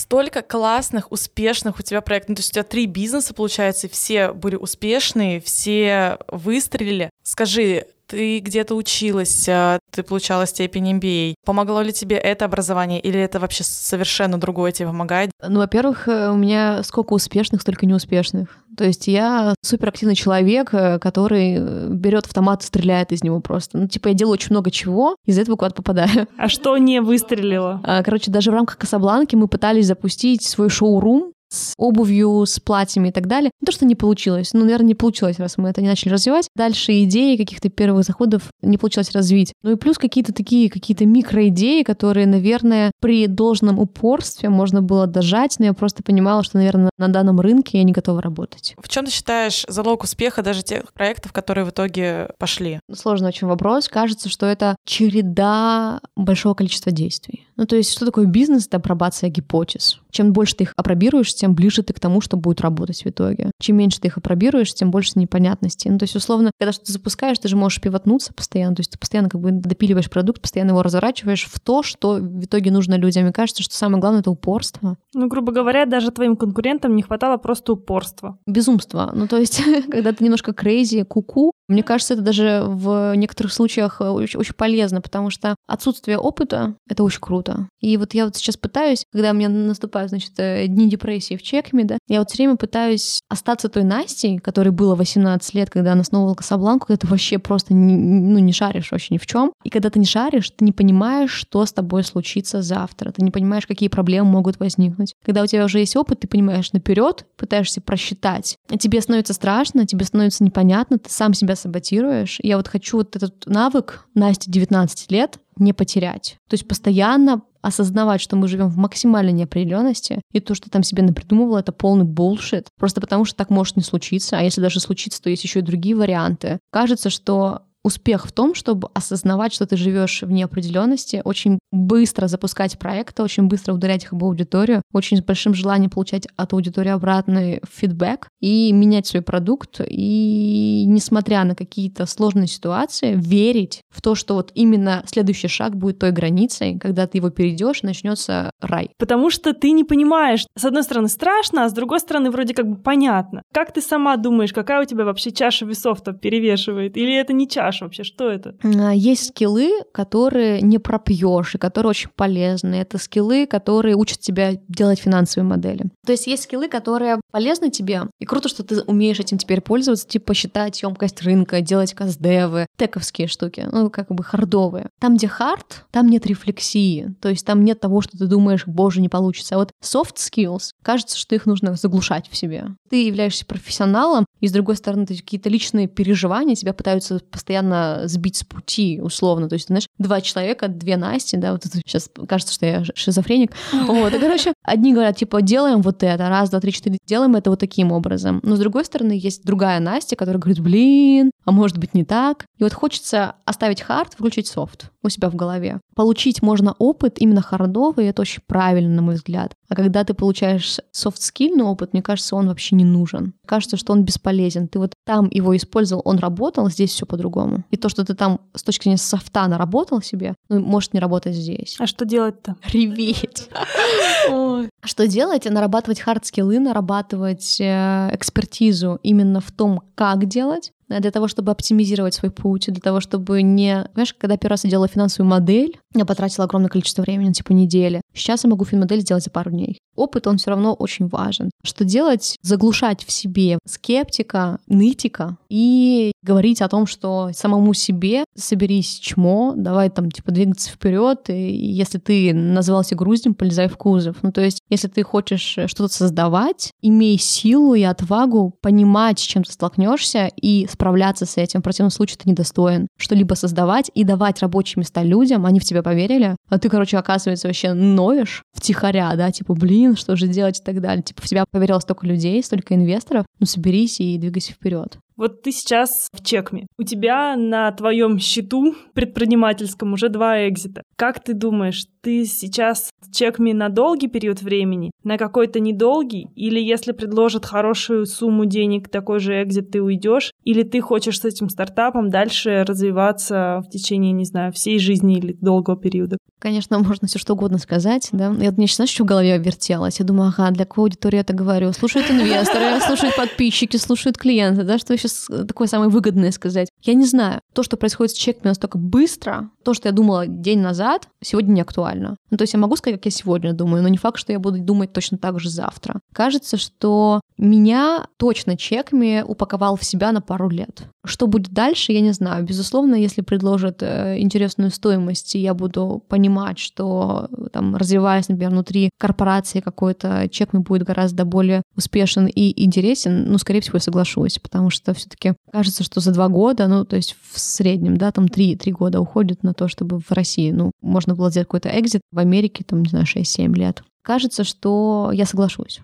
[0.04, 2.30] Столько классных, успешных у тебя проектов.
[2.30, 7.08] Ну, то есть у тебя три бизнеса, получается, все были успешные, все выстрелили.
[7.22, 11.34] Скажи, ты где-то училась, а, ты получала степень MBA.
[11.44, 15.30] Помогло ли тебе это образование или это вообще совершенно другое тебе помогает?
[15.46, 18.58] Ну, во-первых, э, у меня сколько успешных, столько неуспешных.
[18.76, 23.78] То есть я суперактивный человек, э, который э, берет автомат и стреляет из него просто.
[23.78, 26.28] Ну, типа, я делаю очень много чего, из-за этого куда-то попадаю.
[26.36, 27.80] А что не выстрелило?
[27.84, 33.08] А, короче, даже в рамках Касабланки мы пытались запустить свой шоу-рум, с обувью, с платьями
[33.08, 33.50] и так далее.
[33.60, 36.48] Не то, что не получилось, ну, наверное, не получилось, раз мы это не начали развивать.
[36.56, 39.52] Дальше идеи каких-то первых заходов не получилось развить.
[39.62, 45.56] Ну и плюс какие-то такие, какие-то микроидеи, которые, наверное, при должном упорстве можно было дожать,
[45.58, 48.74] но я просто понимала, что, наверное, на данном рынке я не готова работать.
[48.78, 52.80] В чем ты считаешь залог успеха даже тех проектов, которые в итоге пошли?
[52.92, 53.88] Сложный очень вопрос.
[53.88, 57.46] Кажется, что это череда большого количества действий.
[57.56, 58.66] Ну, то есть, что такое бизнес?
[58.66, 60.00] Это апробация гипотез.
[60.10, 63.50] Чем больше ты их апробируешь, тем ближе ты к тому, что будет работать в итоге.
[63.60, 65.90] Чем меньше ты их апробируешь, тем больше непонятностей.
[65.90, 68.98] Ну, то есть, условно, когда что-то запускаешь, ты же можешь пивотнуться постоянно, то есть ты
[68.98, 73.26] постоянно как бы допиливаешь продукт, постоянно его разворачиваешь в то, что в итоге нужно людям.
[73.26, 74.96] И кажется, что самое главное— это упорство.
[75.12, 78.38] Ну, грубо говоря, даже твоим конкурентам не хватало просто упорства.
[78.46, 79.12] Безумство.
[79.14, 84.00] Ну, то есть, когда ты немножко крейзи, куку, мне кажется, это даже в некоторых случаях
[84.00, 87.68] очень, очень полезно, потому что отсутствие опыта— это очень круто.
[87.80, 91.42] И вот я вот сейчас пытаюсь, когда у меня наступают, значит, э, дни депрессии в
[91.42, 95.92] чекме, да, я вот все время пытаюсь остаться той Настей, которой было 18 лет, когда
[95.92, 99.52] она основывала Касабланку, когда ты вообще просто не, ну, не шаришь вообще ни в чем.
[99.64, 103.10] И когда ты не шаришь, ты не понимаешь, что с тобой случится завтра.
[103.12, 105.14] Ты не понимаешь, какие проблемы могут возникнуть.
[105.24, 108.56] Когда у тебя уже есть опыт, ты понимаешь наперед, пытаешься просчитать.
[108.68, 112.38] А тебе становится страшно, тебе становится непонятно, ты сам себя саботируешь.
[112.42, 116.38] Я вот хочу вот этот навык Насте 19 лет не потерять.
[116.48, 121.02] То есть постоянно осознавать, что мы живем в максимальной неопределенности, и то, что там себе
[121.02, 122.68] напридумывала, это полный булшит.
[122.78, 125.62] Просто потому, что так может не случиться, а если даже случится, то есть еще и
[125.62, 126.58] другие варианты.
[126.70, 132.78] Кажется, что успех в том, чтобы осознавать, что ты живешь в неопределенности, очень быстро запускать
[132.78, 137.60] проекты, очень быстро ударять их в аудиторию, очень с большим желанием получать от аудитории обратный
[137.70, 139.80] фидбэк и менять свой продукт.
[139.86, 145.98] И несмотря на какие-то сложные ситуации, верить в то, что вот именно следующий шаг будет
[145.98, 148.90] той границей, когда ты его перейдешь, начнется рай.
[148.98, 152.66] Потому что ты не понимаешь, с одной стороны страшно, а с другой стороны вроде как
[152.66, 153.42] бы понятно.
[153.52, 156.96] Как ты сама думаешь, какая у тебя вообще чаша весов-то перевешивает?
[156.96, 158.04] Или это не чаша вообще?
[158.04, 158.56] Что это?
[158.62, 162.74] А, есть скиллы, которые не пропьешь, и которые очень полезны.
[162.76, 165.84] Это скиллы, которые учат тебя делать финансовые модели.
[166.06, 170.06] То есть есть скиллы, которые полезны тебе, и круто, что ты умеешь этим теперь пользоваться,
[170.06, 174.90] типа считать емкость рынка, делать каздевы, тековские штуки, ну, как бы хардовые.
[175.00, 179.00] Там, где хард, там нет рефлексии, то есть там нет того, что ты думаешь, боже,
[179.00, 179.54] не получится.
[179.54, 182.66] А вот soft skills, кажется, что их нужно заглушать в себе.
[182.90, 187.63] Ты являешься профессионалом, и с другой стороны, какие-то личные переживания тебя пытаются постоянно
[188.04, 189.48] сбить с пути, условно.
[189.48, 193.52] То есть, знаешь, два человека, две Насти, да, вот это сейчас кажется, что я шизофреник.
[193.72, 197.50] Вот, и, короче, одни говорят, типа, делаем вот это, раз, два, три, четыре, делаем это
[197.50, 198.40] вот таким образом.
[198.42, 202.46] Но с другой стороны, есть другая Настя, которая говорит, блин, а может быть не так.
[202.58, 205.80] И вот хочется оставить hard, включить софт у себя в голове.
[205.94, 209.54] Получить можно опыт именно хардовый, и это очень правильно, на мой взгляд.
[209.68, 213.34] А когда ты получаешь soft-skill'ьный опыт, мне кажется, он вообще не нужен.
[213.46, 214.68] Кажется, что он бесполезен.
[214.68, 217.64] Ты вот там его использовал, он работал, здесь все по-другому.
[217.70, 221.34] И то, что ты там с точки зрения софта наработал себе, ну, может не работать
[221.34, 221.76] здесь.
[221.78, 222.56] А что делать-то?
[222.72, 223.48] Реветь.
[224.84, 225.46] Что делать?
[225.46, 232.14] Нарабатывать hard skill'ы, нарабатывать э, экспертизу именно в том, как делать, для того, чтобы оптимизировать
[232.14, 233.88] свой путь, для того, чтобы не...
[233.94, 238.00] Знаешь, когда первый раз я делала финансовую модель, я потратила огромное количество времени, типа недели.
[238.12, 239.78] Сейчас я могу финмодель сделать за пару дней.
[239.94, 241.50] Опыт, он все равно очень важен.
[241.64, 242.36] Что делать?
[242.42, 249.90] Заглушать в себе скептика, нытика и говорить о том, что самому себе соберись чмо, давай
[249.90, 254.16] там типа двигаться вперед, и если ты назывался груздем, полезай в кузов.
[254.22, 259.44] Ну то есть, если ты хочешь что-то создавать, имей силу и отвагу понимать, с чем
[259.44, 261.60] ты столкнешься и справляться с этим.
[261.60, 265.82] В противном случае ты недостоин что-либо создавать и давать рабочие места людям, они в тебя
[265.82, 270.62] поверили, а ты, короче, оказывается, вообще ноешь втихаря, да, типа, блин, что же делать и
[270.62, 271.02] так далее.
[271.02, 274.98] Типа, в тебя поверило столько людей, столько инвесторов, ну соберись и двигайся вперед.
[275.16, 276.66] Вот ты сейчас в Чекме.
[276.76, 280.82] У тебя на твоем счету предпринимательском уже два экзита.
[280.96, 286.60] Как ты думаешь, ты сейчас в Чекме на долгий период времени, на какой-то недолгий, или
[286.60, 291.48] если предложат хорошую сумму денег, такой же экзит, ты уйдешь, или ты хочешь с этим
[291.48, 296.18] стартапом дальше развиваться в течение, не знаю, всей жизни или долгого периода?
[296.40, 298.34] Конечно, можно все что угодно сказать, да.
[298.38, 299.98] Я не знаешь, что в голове вертелось.
[299.98, 301.72] Я думаю, ага, для какой аудитории я это говорю?
[301.72, 306.68] Слушают инвесторы, слушают подписчики, слушают клиенты, да, что сейчас такое самое выгодное сказать.
[306.82, 307.40] Я не знаю.
[307.52, 311.60] То, что происходит с чеками настолько быстро, то, что я думала день назад, сегодня не
[311.60, 312.16] актуально.
[312.30, 314.38] Ну, то есть я могу сказать, как я сегодня думаю, но не факт, что я
[314.38, 316.00] буду думать точно так же завтра.
[316.12, 320.84] Кажется, что меня точно чеками упаковал в себя на пару лет.
[321.04, 322.44] Что будет дальше, я не знаю.
[322.44, 328.90] Безусловно, если предложат э, интересную стоимость, и я буду понимать, что там, развиваясь, например, внутри
[328.98, 334.70] корпорации какой-то, чек будет гораздо более успешен и интересен, ну, скорее всего, я соглашусь, потому
[334.70, 338.28] что все таки кажется, что за два года, ну, то есть в среднем, да, там
[338.28, 342.02] три, три года уходит на то, чтобы в России, ну, можно было сделать какой-то экзит,
[342.12, 343.82] в Америке, там, не знаю, 6-7 лет.
[344.02, 345.80] Кажется, что я соглашусь.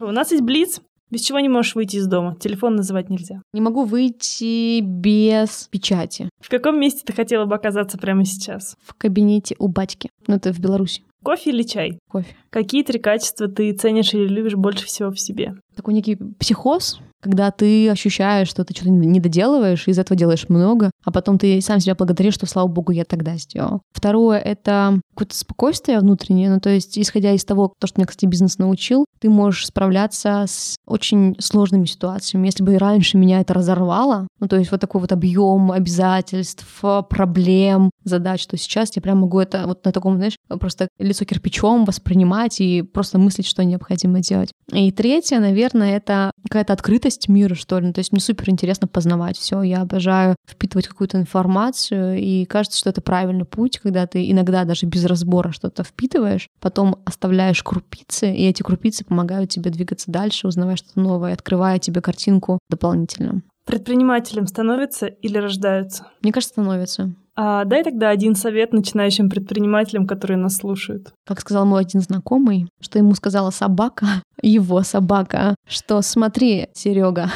[0.00, 0.80] У нас есть Блиц.
[1.10, 2.36] Без чего не можешь выйти из дома?
[2.36, 3.42] Телефон называть нельзя.
[3.52, 6.28] Не могу выйти без печати.
[6.40, 8.76] В каком месте ты хотела бы оказаться прямо сейчас?
[8.80, 10.08] В кабинете у батьки.
[10.28, 11.02] Ну, это в Беларуси.
[11.22, 11.98] Кофе или чай?
[12.08, 12.34] Кофе.
[12.50, 15.54] Какие три качества ты ценишь или любишь больше всего в себе?
[15.76, 20.48] Такой некий психоз, когда ты ощущаешь, что ты что-то не доделываешь, и из этого делаешь
[20.48, 23.82] много, а потом ты сам себя благодаришь, что, слава богу, я тогда сделал.
[23.92, 28.26] Второе— это какое-то спокойствие внутреннее, ну, то есть, исходя из того, то, что меня, кстати,
[28.26, 32.46] бизнес научил, ты можешь справляться с очень сложными ситуациями.
[32.46, 36.66] Если бы раньше меня это разорвало, ну, то есть вот такой вот объем обязательств,
[37.08, 41.84] проблем, задач, то сейчас я прям могу это вот на таком, знаешь, просто лицо кирпичом
[41.84, 44.50] воспринимать и просто мыслить, что необходимо делать.
[44.72, 47.88] И третье, наверное, это какая-то открытость мира, что ли.
[47.88, 49.62] Ну, то есть мне супер интересно познавать все.
[49.62, 54.86] Я обожаю впитывать какую-то информацию, и кажется, что это правильный путь, когда ты иногда даже
[54.86, 60.76] без разбора что-то впитываешь, потом оставляешь крупицы, и эти крупицы помогают тебе двигаться дальше, узнавая
[60.76, 63.42] что-то новое, открывая тебе картинку дополнительно.
[63.64, 66.06] Предпринимателем становятся или рождаются?
[66.22, 67.12] Мне кажется, становятся.
[67.42, 71.14] А дай тогда один совет начинающим предпринимателям, которые нас слушают.
[71.26, 74.06] Как сказал мой один знакомый, что ему сказала собака,
[74.42, 77.30] его собака, что смотри, Серега,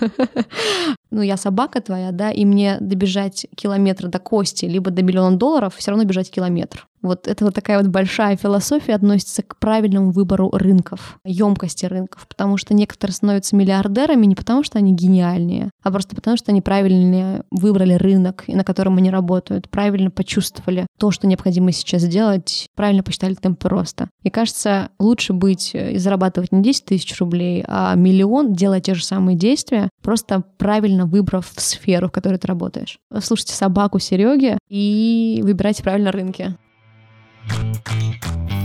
[1.12, 5.76] ну, я собака твоя, да, и мне добежать километр до кости, либо до миллиона долларов,
[5.76, 6.88] все равно бежать километр.
[7.04, 12.56] Вот это вот такая вот большая философия относится к правильному выбору рынков, емкости рынков, потому
[12.56, 17.44] что некоторые становятся миллиардерами не потому, что они гениальнее, а просто потому, что они правильно
[17.50, 23.34] выбрали рынок, на котором они работают, правильно почувствовали то, что необходимо сейчас сделать, правильно посчитали
[23.34, 24.08] темпы роста.
[24.22, 29.04] И кажется, лучше быть и зарабатывать не 10 тысяч рублей, а миллион, делая те же
[29.04, 32.98] самые действия, просто правильно выбрав сферу, в которой ты работаешь.
[33.20, 36.56] Слушайте собаку Сереги и выбирайте правильно рынки.
[37.48, 38.63] Música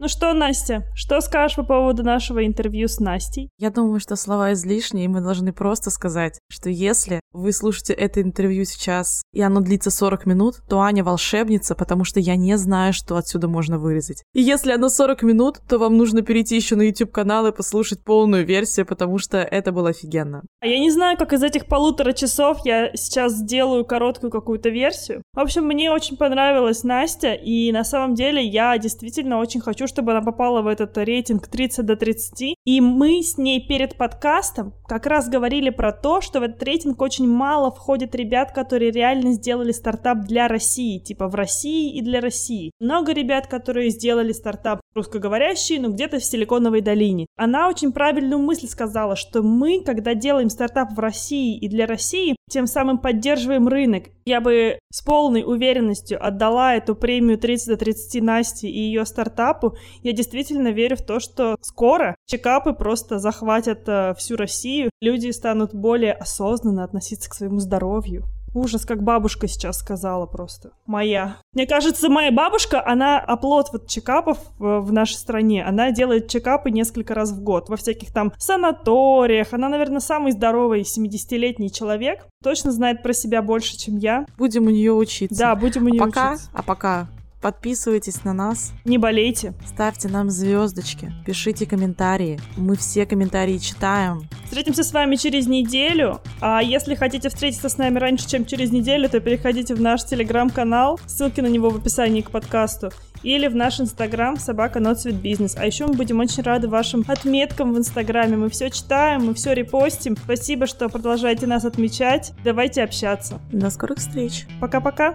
[0.00, 3.50] Ну что, Настя, что скажешь по поводу нашего интервью с Настей?
[3.58, 8.22] Я думаю, что слова излишние, и мы должны просто сказать, что если вы слушаете это
[8.22, 12.92] интервью сейчас, и оно длится 40 минут, то Аня волшебница, потому что я не знаю,
[12.92, 14.22] что отсюда можно вырезать.
[14.34, 18.46] И если оно 40 минут, то вам нужно перейти еще на YouTube-канал и послушать полную
[18.46, 20.44] версию, потому что это было офигенно.
[20.60, 25.22] А я не знаю, как из этих полутора часов я сейчас сделаю короткую какую-то версию.
[25.34, 30.12] В общем, мне очень понравилась Настя, и на самом деле я действительно очень хочу, чтобы
[30.12, 32.54] она попала в этот рейтинг 30 до 30.
[32.64, 37.00] И мы с ней перед подкастом как раз говорили про то, что в этот рейтинг
[37.02, 42.20] очень мало входит ребят, которые реально сделали стартап для России, типа в России и для
[42.20, 42.70] России.
[42.80, 47.26] Много ребят, которые сделали стартап русскоговорящие, но где-то в Силиконовой долине.
[47.36, 52.36] Она очень правильную мысль сказала, что мы, когда делаем стартап в России и для России,
[52.50, 54.04] тем самым поддерживаем рынок.
[54.24, 59.76] Я бы с полной уверенностью отдала эту премию 30 до 30 Насти и ее стартапу.
[60.02, 64.90] Я действительно верю в то, что скоро чекапы просто захватят э, всю Россию.
[65.00, 68.24] Люди станут более осознанно относиться к своему здоровью
[68.54, 70.70] Ужас, как бабушка сейчас сказала просто.
[70.86, 71.36] Моя.
[71.52, 75.64] Мне кажется, моя бабушка, она оплот вот чекапов в, в нашей стране.
[75.64, 79.52] Она делает чекапы несколько раз в год во всяких там санаториях.
[79.52, 82.26] Она, наверное, самый здоровый 70-летний человек.
[82.42, 84.26] Точно знает про себя больше, чем я.
[84.38, 85.38] Будем у нее учиться.
[85.38, 86.50] Да, будем у нее пока, учиться.
[86.52, 87.08] А пока
[87.40, 89.54] Подписывайтесь на нас, Не болейте.
[89.66, 92.40] ставьте нам звездочки, пишите комментарии.
[92.56, 94.28] Мы все комментарии читаем.
[94.44, 96.20] Встретимся с вами через неделю.
[96.40, 100.98] А если хотите встретиться с нами раньше, чем через неделю, то переходите в наш телеграм-канал.
[101.06, 102.90] Ссылки на него в описании к подкасту.
[103.22, 105.54] Или в наш инстаграм собака Business.
[105.56, 108.36] А еще мы будем очень рады вашим отметкам в инстаграме.
[108.36, 110.16] Мы все читаем, мы все репостим.
[110.16, 112.32] Спасибо, что продолжаете нас отмечать.
[112.44, 113.40] Давайте общаться.
[113.52, 114.46] До скорых встреч!
[114.60, 115.14] Пока-пока.